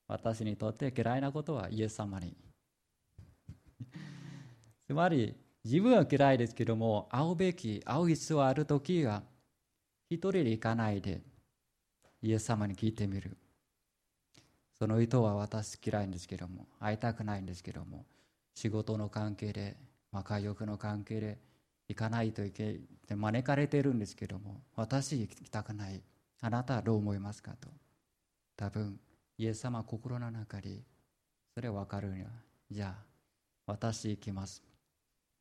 [0.07, 2.35] 私にとって嫌いなことはイエス様に
[4.89, 9.21] つまり自分は嫌いですけども会うべき会う必要ある時は
[10.09, 11.21] 一人で行かないで
[12.23, 13.37] イエス様に聞いてみる。
[14.79, 18.03] その人は私嫌いんですけども会いたくないんですけども
[18.55, 19.77] 仕事の関係で、
[20.11, 21.37] まあ、家族の関係で
[21.87, 22.79] 行かないといけない
[23.15, 26.01] 招かれてるんですけども私行きたくない。
[26.41, 27.69] あなたはどう思いますかと。
[28.57, 28.99] 多分
[29.37, 30.81] イエス様心の中に
[31.53, 32.29] それ分かるには
[32.71, 33.03] じゃあ
[33.67, 34.68] 私行きます。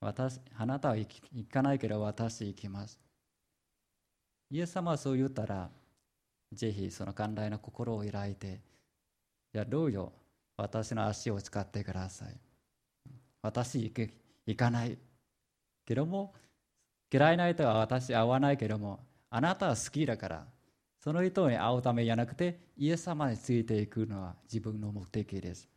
[0.01, 1.09] 私あなたは行
[1.51, 2.99] かないけど私行きます。
[4.51, 5.69] イエス様はそう言ったら
[6.53, 8.61] ぜひその寛大な心を開いて
[9.53, 10.13] じゃあどうよ。
[10.57, 12.37] 私の足を使ってください。
[13.43, 14.11] 私行く
[14.47, 14.99] 行かない。
[15.87, 16.35] けども
[17.13, 20.47] 嫌いな人は私会わないけどもあなたは好きだから
[21.01, 25.69] その人に会うためじゃなくてイエス様についていくのは自分の目的です。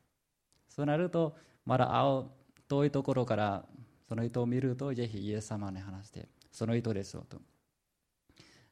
[0.67, 2.25] そうなるとまだ会う
[2.67, 3.65] 遠いところから
[4.11, 7.37] その人を見るとぜひイエス様に話してその人ですよと。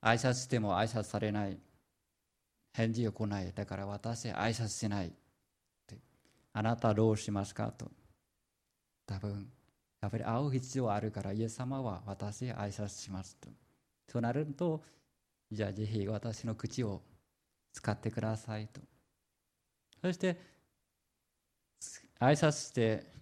[0.01, 1.57] 挨拶しても挨拶されない。
[2.73, 3.53] 返事を来ない。
[3.55, 5.13] だから私挨拶しない
[6.51, 7.89] あなたどうしますかと。
[9.07, 9.47] 多分
[10.01, 13.47] やっぱり会う必要あるからイエス様は私挨拶しますと。
[14.09, 14.83] そうなると
[15.49, 17.01] じゃあぜひ私の口を
[17.71, 18.81] 使ってくださいと。
[20.01, 20.37] そして
[22.19, 23.19] 挨拶して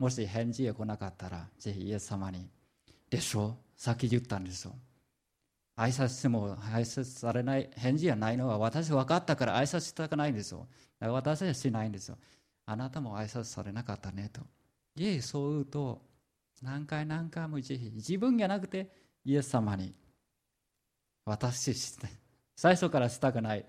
[0.00, 2.48] もし返事が来なかったら、ぜひイエス様に、
[3.10, 4.74] でしょさっき言ったんですよ。
[5.76, 10.66] 挨拶しても挨拶されない、返事がないのは私分かったから挨拶したくないんですよ。
[10.98, 12.16] だから私はしないんですよ。
[12.64, 14.40] あなたも挨拶されなかったねと。
[14.96, 16.00] いえ、そう言うと、
[16.62, 18.90] 何回何回もぜひ、自分じゃなくて
[19.22, 19.94] イエス様に、
[21.26, 22.08] 私して、
[22.56, 23.66] 最初からしたくない。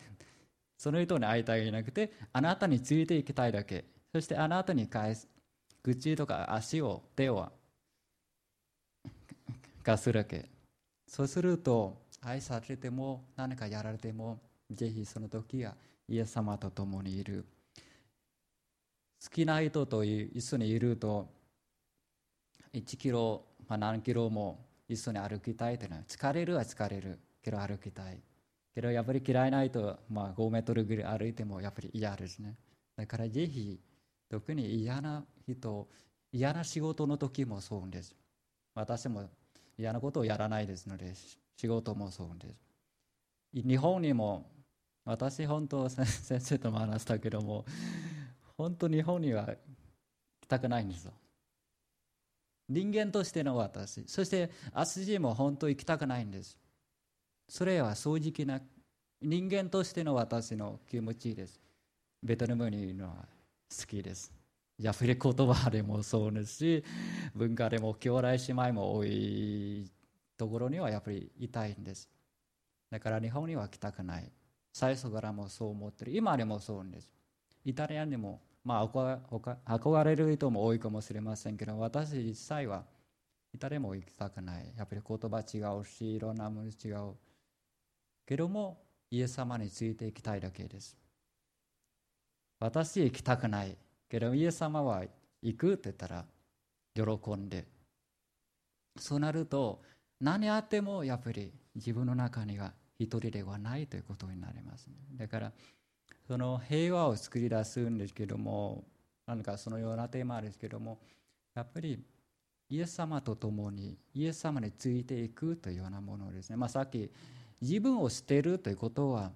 [0.77, 3.83] その人に会いたいじゃなくて、あなたについていきたいだけ。
[4.13, 5.27] そしてあなたに返す。
[5.83, 7.49] 口とか足を手を
[9.83, 10.49] かするわけ。
[11.07, 14.39] そうすると愛されても何かやられても
[14.69, 15.75] ぜひその時は
[16.07, 17.45] イエス様と共にいる。
[19.23, 21.27] 好きな人と一緒にいると
[22.73, 27.19] 1キロ、まあ、何キロも一緒に歩きたいというのは疲れるは疲れる。
[27.43, 28.19] けど歩きたい。
[28.73, 32.55] けどやっぱり嫌いな人、まあ、5メートルぐらい歩いてもやっぱり嫌ですね。
[32.95, 33.79] だからぜひ
[34.29, 35.87] 特に嫌な人、
[36.31, 38.15] 嫌な仕事の時もそうです。
[38.73, 39.29] 私も
[39.77, 41.13] 嫌なことをやらないですので、
[41.57, 42.63] 仕事もそうです。
[43.53, 44.49] 日本にも、
[45.03, 46.05] 私本当先
[46.39, 47.65] 生とも話したけども、
[48.57, 49.49] 本当日本には
[50.41, 51.13] 来たくないんですよ。
[52.69, 56.57] 人間としての私、そしてアスジも本当行きたくないんです。
[57.51, 58.61] それは正直な
[59.21, 61.59] 人間としての私の気持ちです
[62.23, 63.27] ベトナムにいるのは
[63.69, 64.31] 好きです
[64.81, 66.83] やっぱり言葉でもそうですし
[67.35, 69.91] 文化でも兄弟姉妹も多い
[70.37, 72.09] ところにはやっぱりいたいんです。
[72.89, 74.31] だから日本には来たくない。
[74.73, 76.15] 最初からもそう思ってる。
[76.15, 77.09] 今でもそうです。
[77.63, 82.83] イタリアにもまあ憧れる人も多いかもしれませんけど私実際は
[83.53, 84.73] イタリアも行きたくない。
[84.75, 87.13] やっぱり言葉違うしいろんなもの違う。
[88.25, 90.97] けどもイエス様についていきたいだけです。
[92.59, 93.77] 私行きたくない。
[94.11, 95.03] けどイエス様は
[95.41, 95.73] 行く？
[95.73, 96.25] って言ったら
[96.93, 97.65] 喜んで。
[98.97, 99.81] そうなると
[100.19, 105.51] 何あってもやっぱり自分の中には一人ではないということになります、ね、だから
[106.27, 108.83] その平和を作り出すんですけども
[109.25, 110.99] 何かそのようなテーマですけども
[111.55, 112.03] やっぱり
[112.69, 117.09] イエス様と共にイエス様についていくというようなものですね、まあ、さっき
[117.61, 119.31] 自分を捨てるということは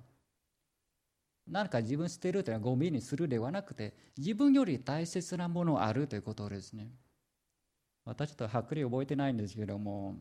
[1.47, 6.89] 何か自分捨てるというのはゴミにするではなくて自分より大切なものあるということですね。
[8.03, 10.15] 私とはっきり覚えてないんですけども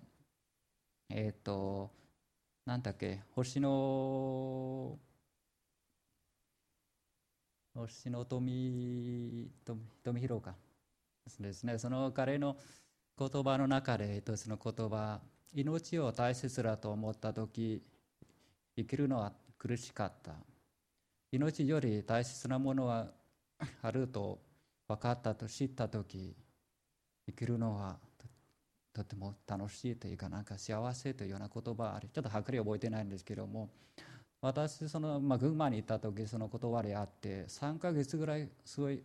[1.11, 1.91] えっ、ー、と
[2.67, 4.99] なんだっけ星の
[7.75, 9.51] 星の富
[10.03, 10.55] 富広か。
[11.41, 11.79] ですね。
[11.79, 12.57] その彼の
[13.19, 15.21] 言葉の中で一つの言葉
[15.53, 17.83] 命を大切だと思った時
[18.77, 20.33] 生きるのは苦しかった。
[21.35, 23.11] 命より大切なものは
[23.83, 24.41] あると
[24.87, 26.37] 分かったと知った時
[27.27, 27.99] 生きるのは
[28.93, 33.69] とても楽しいというかなんか幸せというような言葉ありちょっとはっきり覚えてないんですけども
[34.41, 38.99] 私その、まあ、群馬に行った時その言葉であって3ヶ月ぐらいすごい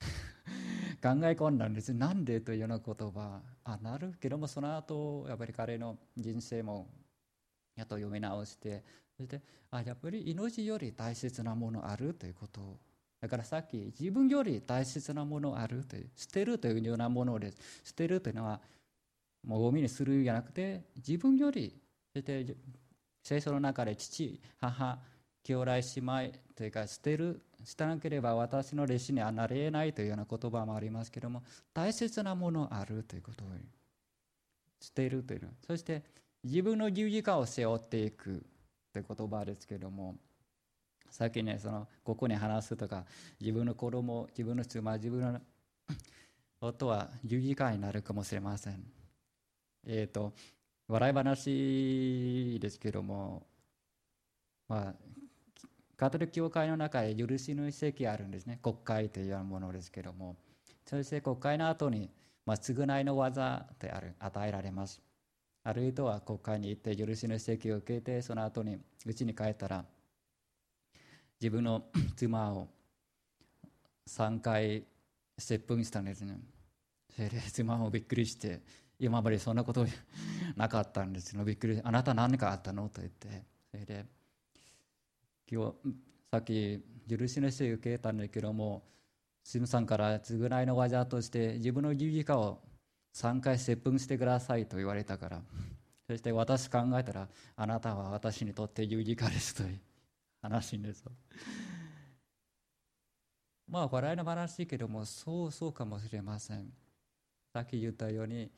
[1.00, 1.94] 考え込んだんです。
[1.94, 6.90] なんでというような言葉あなるけどもその後やっぱり彼の人生も
[7.76, 8.84] やっと読み直して
[9.22, 12.78] そしてあやっぱり命より大切なものあるということ。
[13.20, 17.58] だからさっき自分より大切なものあるという捨てるというようなものです。
[17.84, 18.60] 捨てるというのは
[19.46, 21.80] もうゴミにするじゃなくて自分より
[22.12, 22.56] そして
[23.22, 24.98] 聖書の中で父母
[25.44, 31.42] 兄弟姉妹というか捨てる捨てなければ私の弟子にはなれないというような言葉もありますけども
[31.72, 33.48] 大切なものあるということを
[34.80, 36.02] 捨てるというそして
[36.42, 38.44] 自分の十字架を背負っていく。
[38.92, 40.16] という言葉ですけども
[41.10, 43.04] さっきねそのここに話すとか
[43.40, 45.40] 自分の子供自分の妻自分の
[46.60, 48.82] 夫は十字架になるかもしれません。
[49.86, 50.32] えっ、ー、と
[50.88, 53.46] 笑い話ですけども
[54.68, 54.94] まあ
[55.96, 58.58] カトリック教会の中で許しの遺跡あるんですね。
[58.62, 60.36] 国会というものですけども
[60.86, 62.10] そして国会の後に
[62.46, 65.02] まあ償いの技である与えられます。
[65.64, 69.84] ある人は国会に行って許しの遺跡を受けてその後に家に帰ったら
[71.40, 71.84] 自分の
[72.16, 72.68] 妻を
[74.08, 74.84] 3回
[75.38, 76.38] 接吻したんですね。
[77.14, 78.60] それで妻もびっくりして
[78.98, 79.86] 今までそんなこと
[80.56, 81.44] なかったんですよ。
[81.44, 82.88] びっくりあなた何かあったの？
[82.88, 83.28] と言って。
[83.70, 84.04] それで
[85.50, 85.94] 今日
[86.30, 88.82] さっき許しの人を受けたんだけども
[89.44, 92.60] シムさんから償いの技として自分の十字架を
[93.14, 95.42] 3回接吻してくださいと言われたから
[96.06, 99.80] そして私考えたらあなたは私にとって十字架ですという
[100.42, 101.04] 話です
[103.72, 106.66] まあ笑いの話けどもそうそうかもしれません。
[107.54, 108.50] さっき言ったように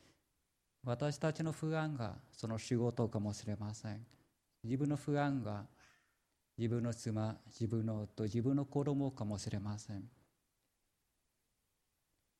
[0.83, 4.05] 私たちの不安がその仕事かもしれません。
[4.61, 5.63] 自分の不安が
[6.57, 10.03] 自分の妻自分の夫自分の子供かもしれません。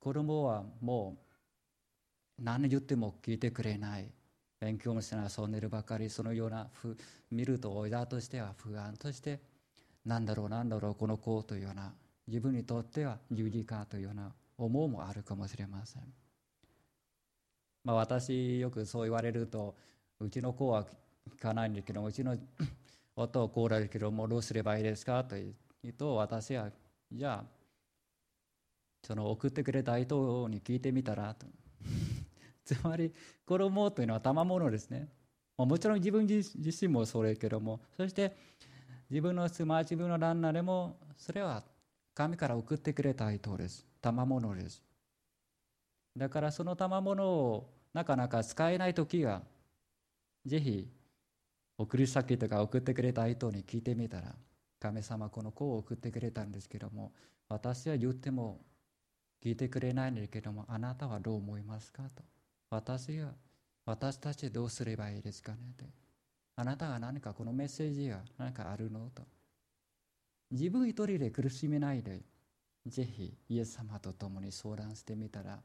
[0.01, 1.34] 子供はもう
[2.39, 4.09] 何言っても聞いてくれない。
[4.59, 6.67] 勉強もしない遊んでるばかりそのような
[7.29, 9.39] 見ると親としては不安として
[10.05, 11.93] 何だろう何だろうこの子というような
[12.27, 16.03] 自分にとっては有利かというような思うもあるかもしれません。
[17.83, 19.75] まあ、私よくそう言われると
[20.19, 20.85] うちの子は
[21.29, 22.35] 聞かないんだけどうちの
[23.15, 25.53] 夫はこうだけどもうどうすればいいですかと言
[25.85, 26.69] うと私は
[27.11, 27.45] じゃあ
[29.03, 31.45] その送ってくれた人に聞いてみたらと。
[32.65, 33.13] つまり
[33.45, 35.07] 子供というのは賜物ですね。
[35.57, 38.35] もちろん自分自身もそれけどもそして
[39.09, 41.63] 自分の妻自分の旦那でもそれは
[42.13, 43.85] 神から送ってくれた人です。
[44.01, 44.83] 賜物です。
[46.17, 49.43] だからその賜物をなかなか使えない時は
[50.45, 50.89] ぜひ
[51.77, 54.35] 送り先とか送ってくれた人に聞いてみたら
[54.79, 57.11] 神様この子を送ってくれたんですけども
[57.49, 58.61] 私は言っても
[59.43, 62.23] 聞いてくれないんだけどもあなたはどう思いますかと。
[62.69, 63.31] 私は
[63.85, 65.85] 私たちどうすればいいですかねって
[66.55, 69.23] あなたが何かこのメッセージが何かあるのと
[70.51, 72.21] 自分一人で苦しめないで
[72.87, 75.59] ぜひイエス様と共に相談してみたら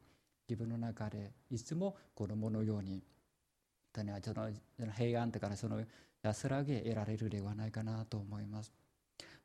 [0.48, 3.02] 自分の中でいつも子供のように
[3.94, 5.82] その平安とからその
[6.22, 8.72] 安らぎ得られるではないかなと思います。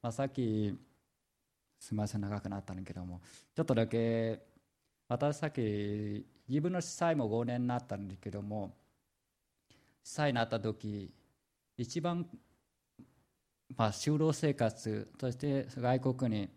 [0.01, 0.77] まあ、さっき
[1.79, 3.21] すみません長くなったんだけども
[3.55, 4.39] ちょっとだけ
[5.07, 8.73] 私さっき自分の司祭も5年になったんだけども
[10.03, 11.11] 司祭になった時
[11.77, 12.25] 一番、
[13.75, 16.49] まあ、就労生活そして外国に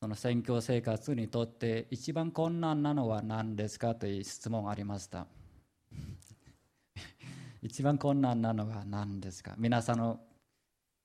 [0.00, 5.26] その選挙生活にとって一番困難なのは何ですかという質問がありました。
[7.60, 9.54] 一番困難なのは何ですか？
[9.58, 10.18] 皆さんの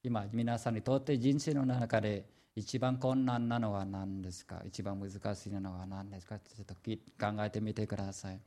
[0.02, 4.62] 今皆さんにとって人生の中で一番困難なのは何ですか？
[4.66, 6.39] 一番難しいのは何ですか？
[6.39, 8.39] ちょっと考えてみてください。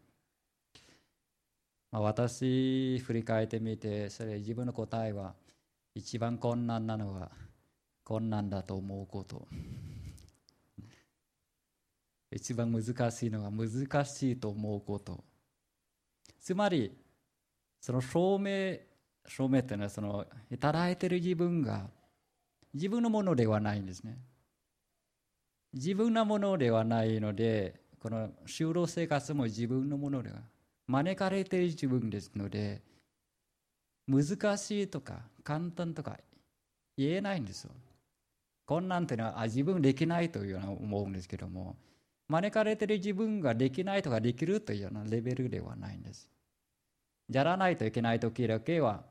[1.91, 5.35] まあ、私、振り返ってみて、それ自分の答えは、
[5.95, 7.31] 一番困難なのは
[8.05, 9.47] 困難だと思うこと。
[12.31, 15.23] 一番難しいのは難しいと思うこと。
[16.41, 16.97] つまり、
[17.81, 18.79] その証明、
[19.27, 21.91] 証明っていうのは、その、働いてる自分が
[22.75, 24.19] 自分のものではないんですね。
[25.73, 30.37] 自分のものではないので、この就労生活も自分のものでは
[30.87, 32.83] 招かれている自分ですので、
[34.07, 36.19] 難しいとか簡単とか
[36.97, 37.73] 言えないんですよ。
[38.67, 41.77] 困難というのはあ自分できないというような思うんですけども、
[42.29, 46.31] 招かれている自分ができないとかできるというようなレベルではないんです。
[47.31, 49.05] やらないといけない時だけは、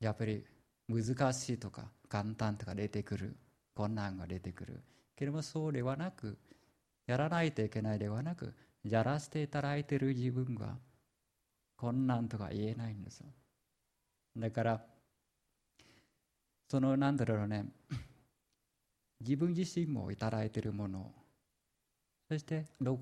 [0.00, 0.44] やっぱり
[0.88, 3.36] 難しいとか簡単とか出てくる
[3.74, 4.82] 困難が出てくる。
[5.14, 6.36] けれどもそうではなく
[7.06, 8.54] やらないといけないではなく
[8.84, 10.76] やらせていただいている自分が
[11.76, 13.26] 困難とか言えないんですよ。
[14.36, 14.84] だから
[16.68, 17.66] そのなんだろうね
[19.20, 21.12] 自分自身もいただいているもの
[22.28, 23.00] そしてど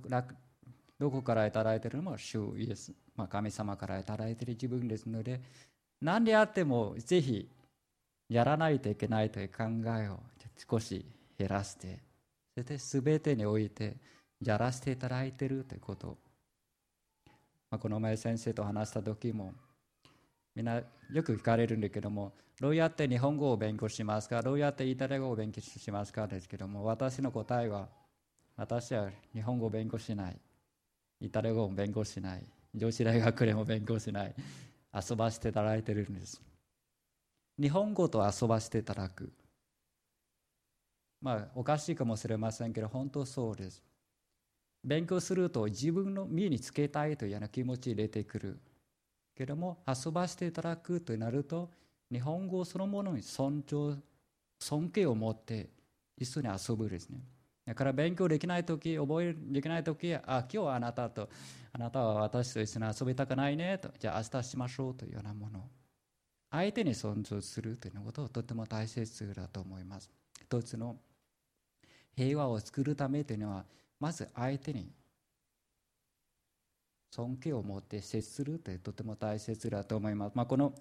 [0.99, 5.41] どこからいただいているのも主イエス、まあ、神様からいただいている自分ですので
[6.01, 7.51] 何であってもぜひ
[8.29, 9.65] やらないといけないという考
[9.99, 10.21] えを
[10.71, 11.05] 少し
[11.39, 12.01] 減らして
[12.55, 13.97] そして全てにおいて
[14.41, 16.17] やらせていただいているということ、
[17.71, 19.53] まあ、この前先生と話した時も
[20.55, 20.81] みんな
[21.13, 24.41] よく聞かれるんだけどもどうやって日本語を勉強しますか？
[24.41, 26.29] どうやってイタリア語を勉強しますか？
[26.29, 27.89] ですけども私の答えは
[28.57, 30.37] 私は日本語を勉強しない。
[31.21, 32.45] イタリア語も勉強しない。
[32.73, 34.35] 女子大学でも勉強しない。
[34.95, 36.41] 遊ばせていただいてるんです。
[37.61, 39.33] 日本語と遊ばせていただく。
[41.21, 43.83] まあ、おかしいかもしれませんけど、本当そうです。
[44.85, 48.61] 勉強すると自分の身につけたいというような気持ち出てくる。
[49.35, 51.71] けども、遊ばせていただくとなると、
[52.13, 53.97] 日本語そのものに尊重、
[54.61, 55.71] 尊敬を持って
[56.17, 57.21] 一緒に遊ぶですね。
[57.67, 61.29] だから勉強できないとき、覚えできないとき、あ、今日はあなたと、
[61.73, 65.69] あなたは私と一緒に遊びたくないねと、じゃあ明日しましょうというようなもの。
[66.55, 70.09] 相手に尊重するということをとても大切だと思います。
[70.41, 70.97] 一つの
[72.17, 73.65] 平和を作るためというのは、
[73.99, 74.89] まず相手に
[77.11, 80.33] 尊敬を持って接するというとても大切だと思います。
[80.37, 80.73] まあ、この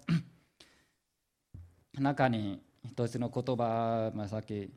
[1.98, 4.70] 中に一つの言葉、まあ、さっき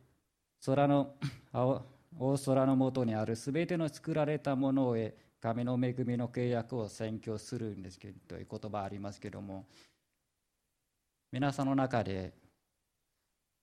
[0.65, 1.13] 空の
[1.51, 1.85] 青
[2.17, 9.67] 大空のもとにあるすべての作られたものへ神の恵みの契約を宣教するんですけどという言葉ありますけども
[11.31, 12.33] 皆さんの中で、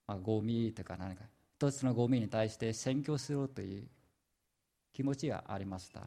[0.07, 1.25] まあ、ゴミとか何か
[1.57, 3.85] 一つのゴミに対して選挙するという
[4.93, 6.03] 気持ちがありました？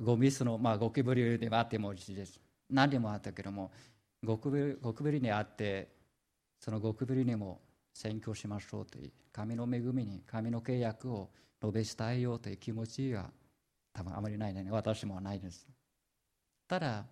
[0.00, 3.70] ゴミその、まあ、ゴキブリではあってもいいです何でもあったけども
[4.24, 5.88] ゴキブリゴキブリにあって
[6.58, 7.60] そのゴキブリにも
[7.92, 11.28] 選挙しましょうという神の恵みに神の契約を
[11.60, 13.30] 述べしたいよという気持ちが
[13.92, 14.66] 多分あまりないね。
[14.70, 15.68] 私もないです。
[16.66, 17.04] ただ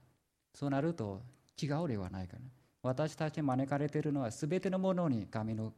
[0.55, 1.21] そうなると
[1.61, 2.43] 違うではないかな。
[2.83, 5.73] 私たちに招かれているのは全てのものに神の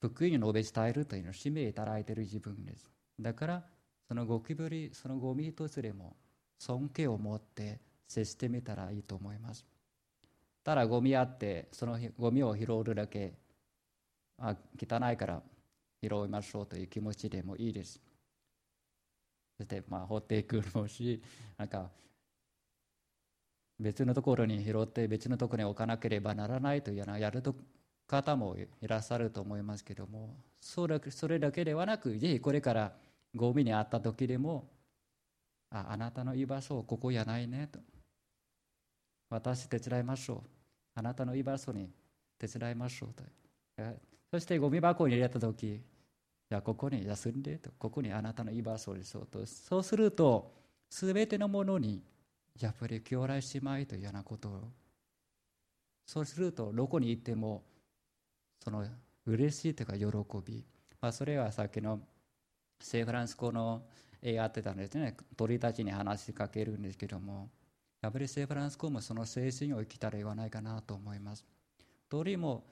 [0.00, 2.90] 福音を述べ伝えるというのを使命いただいている自分です。
[3.20, 3.64] だから、
[4.06, 6.16] そのゴキブリ、そのゴミ一つでも
[6.58, 9.66] 尊敬を持って接してみたらいいと思います。
[10.64, 13.34] ただゴミあって、そのゴミを拾うだけ、
[14.38, 15.42] あ汚いから
[16.02, 18.00] 拾いましょうという気持ちでもいいです。
[19.56, 21.20] そして、ま、放っていくのもし、
[21.56, 21.90] なんか、
[23.80, 27.42] 別のところに拾って別のところに置かなければならないというようなやる
[28.06, 32.92] 方もいらっしゃると思いますけどもそれそれだけではなくぜひこれから
[33.34, 34.68] ゴミにあった時でも
[35.70, 37.78] ああなたの居場所ここじゃないねと
[39.30, 40.40] 私手伝いましょう。
[40.94, 41.90] あなたの居場所に
[42.38, 43.22] 手伝いましょうと。
[44.30, 45.80] そしてゴミ箱に入れた時
[46.50, 49.44] じゃここに休んでと、ここにあなたの居場所にそうと。
[49.46, 50.50] そうすると、
[50.90, 52.02] すべてのものに
[52.60, 54.72] やっぱり兄弟しまいというようなことを。
[56.06, 57.62] そうすると、どこに行っても、
[58.62, 58.86] その
[59.26, 60.06] 嬉しいというか喜
[60.44, 60.64] び。
[61.00, 62.00] まあ、それはさっきの
[62.80, 63.82] セフランス語の
[64.22, 65.16] 絵やってたんですね。
[65.36, 67.50] 鳥たちに話しかけるんですけども、
[68.00, 71.44] やっぱりセフランス語もその精神を生きたら言わないかなと思います。
[72.08, 72.64] 鳥も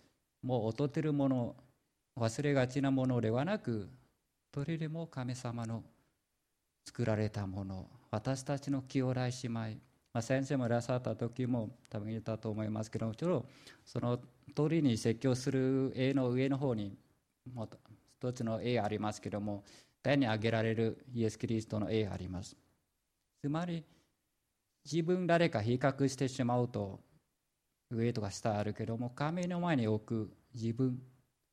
[0.42, 1.56] もう劣ってるもの、
[2.16, 3.88] 忘れがちなものではなく、
[4.52, 5.82] 鳥でも神様の
[6.86, 9.58] 作られたもの、私たちの清来姉妹、
[10.12, 13.46] まあ、先生もいらっしゃった時も多分言ったと思いますけども、ちょっと
[13.84, 14.18] その
[14.54, 16.96] 鳥に説教する絵の上の方に、
[17.52, 17.76] もっと
[18.18, 19.64] 一つの絵ありますけども、
[20.02, 22.56] 天に挙げられるイエス・キリストの絵あります。
[23.42, 23.84] つまり、
[24.90, 27.00] 自分誰か比較してしまうと、
[27.90, 31.00] 上とか下あるけども、神の前に置く自分、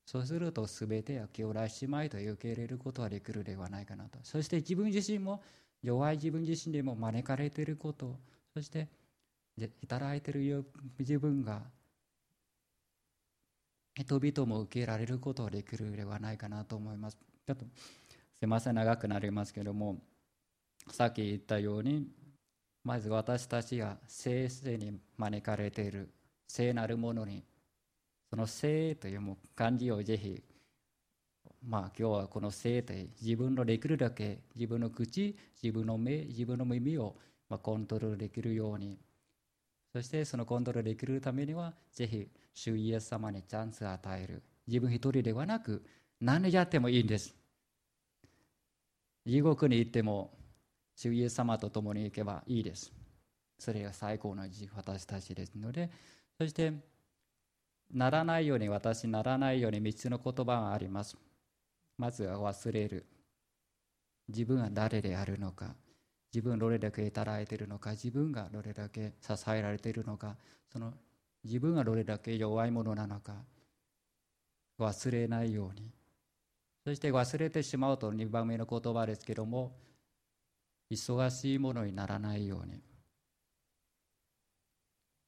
[0.06, 4.20] そうすると全ては兄弟姉妹と受け入れることはできるではないかなと。
[4.24, 5.42] そして自分自身も
[5.82, 8.20] 弱い自分自身でも招かれていること、
[8.54, 8.90] そして
[9.82, 10.66] 働いている
[11.00, 11.62] 自分が
[13.96, 17.18] 人々も受けられることができるではないかなと思います。
[17.46, 20.02] ちょっとすいません、長くなりますけども、
[20.90, 22.08] さっき言ったように、
[22.84, 26.10] まず私たちが聖性に招かれている
[26.48, 27.44] 聖なるものに、
[28.34, 30.42] その聖という漢字をぜひ、
[31.64, 37.16] まあ今日はこの聖という自分のできるだけ自分の口、自分の目、自分の耳を
[37.48, 38.98] まコントロールできるように、
[39.94, 44.42] そしてそのコントロールできるためには、ぜひ主イエス様にチャンスを与える。
[44.66, 45.86] 自分一人ではなく、
[46.20, 47.36] 何やってもいいんです。
[49.28, 50.34] 地獄に行っても、
[50.96, 52.92] 主イエス様と共に行けばいいです。
[53.60, 55.92] それが最高の私たちですので、
[56.40, 56.93] そして、
[57.92, 61.18] ならないように、私ならないように3つの言葉があります。
[61.98, 63.06] まずは忘れる。
[64.28, 65.76] 自分は誰であるのか。
[66.34, 67.92] 自分どれだけいいているのか。
[67.92, 70.36] 自分がどれだけ支えられているのか。
[70.72, 70.94] その
[71.44, 73.36] 自分がどれだけ弱いものなのか。
[74.80, 75.92] 忘れないように。
[76.86, 79.78] そして忘れてしまうと2番目の言葉ですけども、
[80.92, 82.82] 忙しいものにならないように。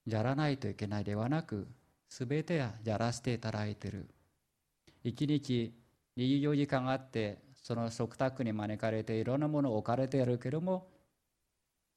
[0.05, 1.67] やらないといけないではなく、
[2.09, 4.07] すべてやらせていただいてる。
[5.03, 5.73] 一日
[6.17, 10.87] 24時間あって、その食卓に招かれていろんなものを置かれているけども、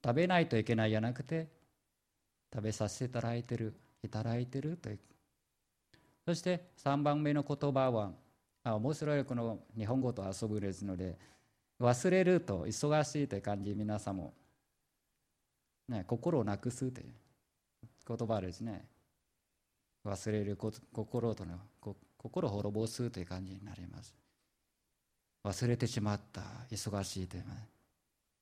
[0.05, 1.49] 食べないといけないじゃなくて、
[2.53, 4.99] 食べさせていただいてる、いただいてるという。
[6.25, 8.13] そして3番目の言葉は、
[8.65, 11.17] あ面白いこの日本語と遊ぶですので
[11.81, 14.35] 忘れると忙しいという感じ皆さんも、
[15.89, 17.15] ね、心をなくすという
[18.07, 18.85] 言葉ですね
[20.09, 21.59] 忘れる心との
[22.17, 24.15] 心を滅ぼすという感じになります。
[25.45, 27.45] 忘れてしまった忙しいという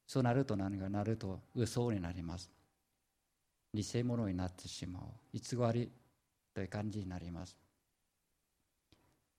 [0.06, 2.50] そうなると何がなると嘘になります。
[3.74, 5.02] 偽物になってしまう。
[5.32, 5.90] 偽り
[6.54, 7.56] という感じになります。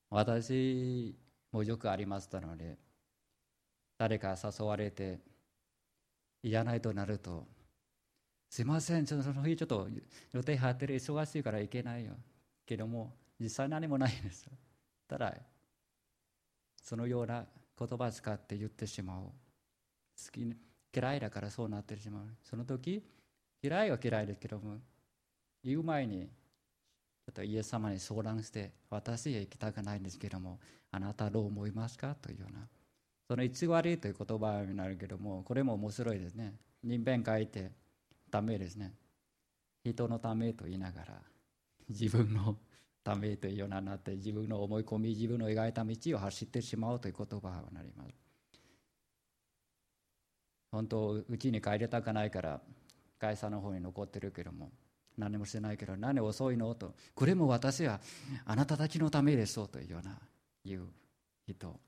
[0.10, 1.16] 私
[1.52, 2.78] もよくありましたので、
[3.98, 5.20] 誰か誘われて、
[6.44, 7.48] いらないとなると、
[8.50, 9.88] すいません、ちょっとその日ちょっと
[10.34, 12.14] 予定張ってる、忙しいから行けないよ。
[12.66, 14.48] けども、実際何もないんです
[15.08, 15.34] ただ、
[16.82, 17.46] そのような
[17.78, 19.24] 言葉を使って言ってしまう。
[19.24, 19.32] 好
[20.32, 20.56] き
[20.96, 22.26] 嫌いだからそうなってしまう。
[22.44, 23.04] その時、
[23.62, 24.78] 嫌いは嫌いですけども、
[25.64, 30.60] 言う前にちょっとイエス様に相談して、私へ行きたくないんですけども、
[30.92, 32.16] あなたどう思いますか？
[32.16, 32.68] というような。
[33.28, 36.56] その偽りという言葉になるけども、これも面白いですね。
[36.82, 37.72] 人弁書いて、
[38.30, 38.94] ダメですね。
[39.84, 41.22] 人のためと言いながら、
[41.90, 42.58] 自分の
[43.04, 48.14] ためというようななって、自分の思い込み、自分の描いた道を走ってしまうという言葉になります。
[50.72, 52.62] 本当、うちに帰りたくないから、
[53.18, 54.72] 会社の方に残ってるけども、
[55.18, 58.00] 何もしてないけど、何遅いのと、これも私は
[58.46, 60.20] あなたたちのためですというような
[60.66, 60.88] 言う
[61.48, 61.80] 人。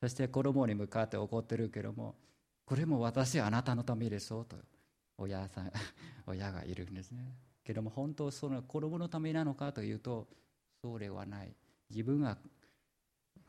[0.00, 2.16] そして子供に向かって怒ってるけども、
[2.64, 4.46] これも私はあなたのためですと
[5.20, 5.72] 親さん
[6.26, 7.36] 親がいるんですね。
[7.62, 10.28] けども本当その子供のためなのかというと、
[10.82, 11.54] そうではない。
[11.90, 12.38] 自分が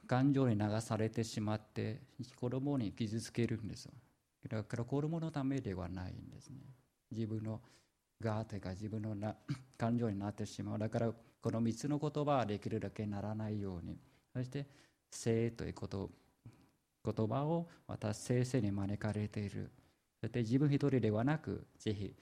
[0.08, 2.02] 感情に流されてしまって
[2.36, 3.88] 子供に傷つけるんです
[4.50, 6.60] だから子供のためではないんですね。
[7.12, 7.62] 自分の
[8.20, 9.36] がというか自分のな
[9.78, 10.80] 感情になってしまう。
[10.80, 13.98] だからこの3つの言葉はできるだけならないように。
[14.34, 14.66] そして、
[15.10, 16.10] 生ということ
[17.04, 19.72] 言葉を私、先生に招かれている。
[20.22, 22.16] そして自分一人ではなく、ぜひ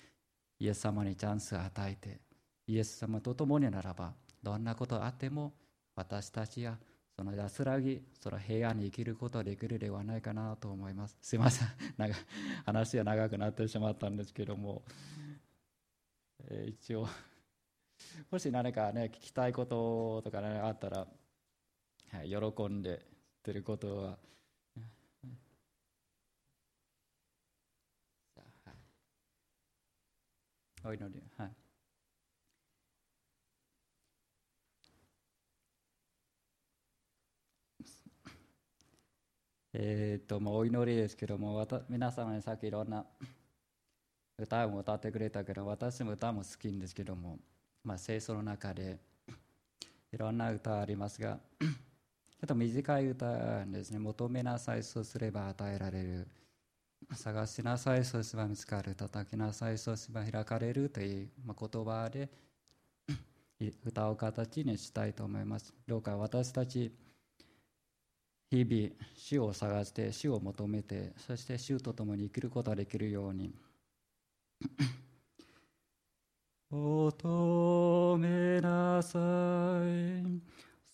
[0.59, 2.19] イエス様にチャンスを与えて
[2.65, 5.53] イエス様と共にならばどんなことがあっても
[5.95, 6.77] 私たちや
[7.19, 11.17] その安らぎ、その平安に生きることができるではないかなと思います。
[11.21, 12.15] すいません、なんか
[12.65, 14.83] 話が長くなってしまったんですけども、
[16.47, 17.05] えー、一応、
[18.31, 21.07] もし何かね、聞きたいこととか、ね、あったら、
[22.13, 23.05] はい、喜んで
[23.43, 24.17] とることは、
[30.83, 31.51] お祈り、はい。
[39.73, 43.05] え、っともうお祈りですけども皆様にさっきいろんな
[44.37, 47.37] 歌を歌ってくれたけど私も歌も好きんですけども、
[47.83, 48.97] まあ、聖書の中で
[50.11, 53.99] いろんな歌ありますがちょっと短い歌ですね。
[53.99, 56.27] 求めなさいそうすれば与えられる。
[57.15, 58.05] 探しなさい。
[58.05, 58.95] そうすれば見つかる。
[58.95, 59.77] 叩きなさい。
[59.77, 62.29] そうすれば開かれるという、ま、言葉で
[63.85, 65.73] 歌う形にしたいと思います。
[65.87, 66.91] どうか私たち
[68.51, 73.53] 日々主を探して主を求めてそして主と共に生きることができるように。
[76.71, 79.19] 求めなさ
[79.83, 80.23] い。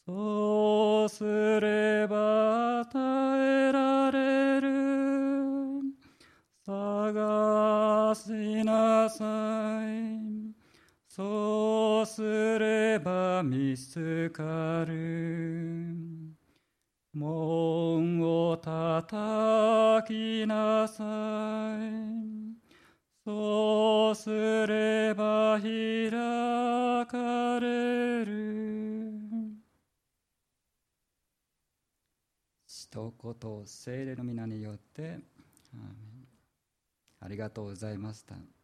[0.06, 1.24] そうす
[1.60, 4.85] れば与えられる。
[6.66, 10.56] 探しなさい
[11.08, 12.22] そうす
[12.60, 16.16] れば見つかる
[17.16, 21.04] 門を叩きなさ
[21.80, 22.26] い。
[23.24, 24.30] そうす
[24.68, 26.12] れば開
[27.08, 29.14] かれる。
[32.68, 35.20] 一言、聖霊の皆によって、
[37.26, 38.55] ありがとうございました。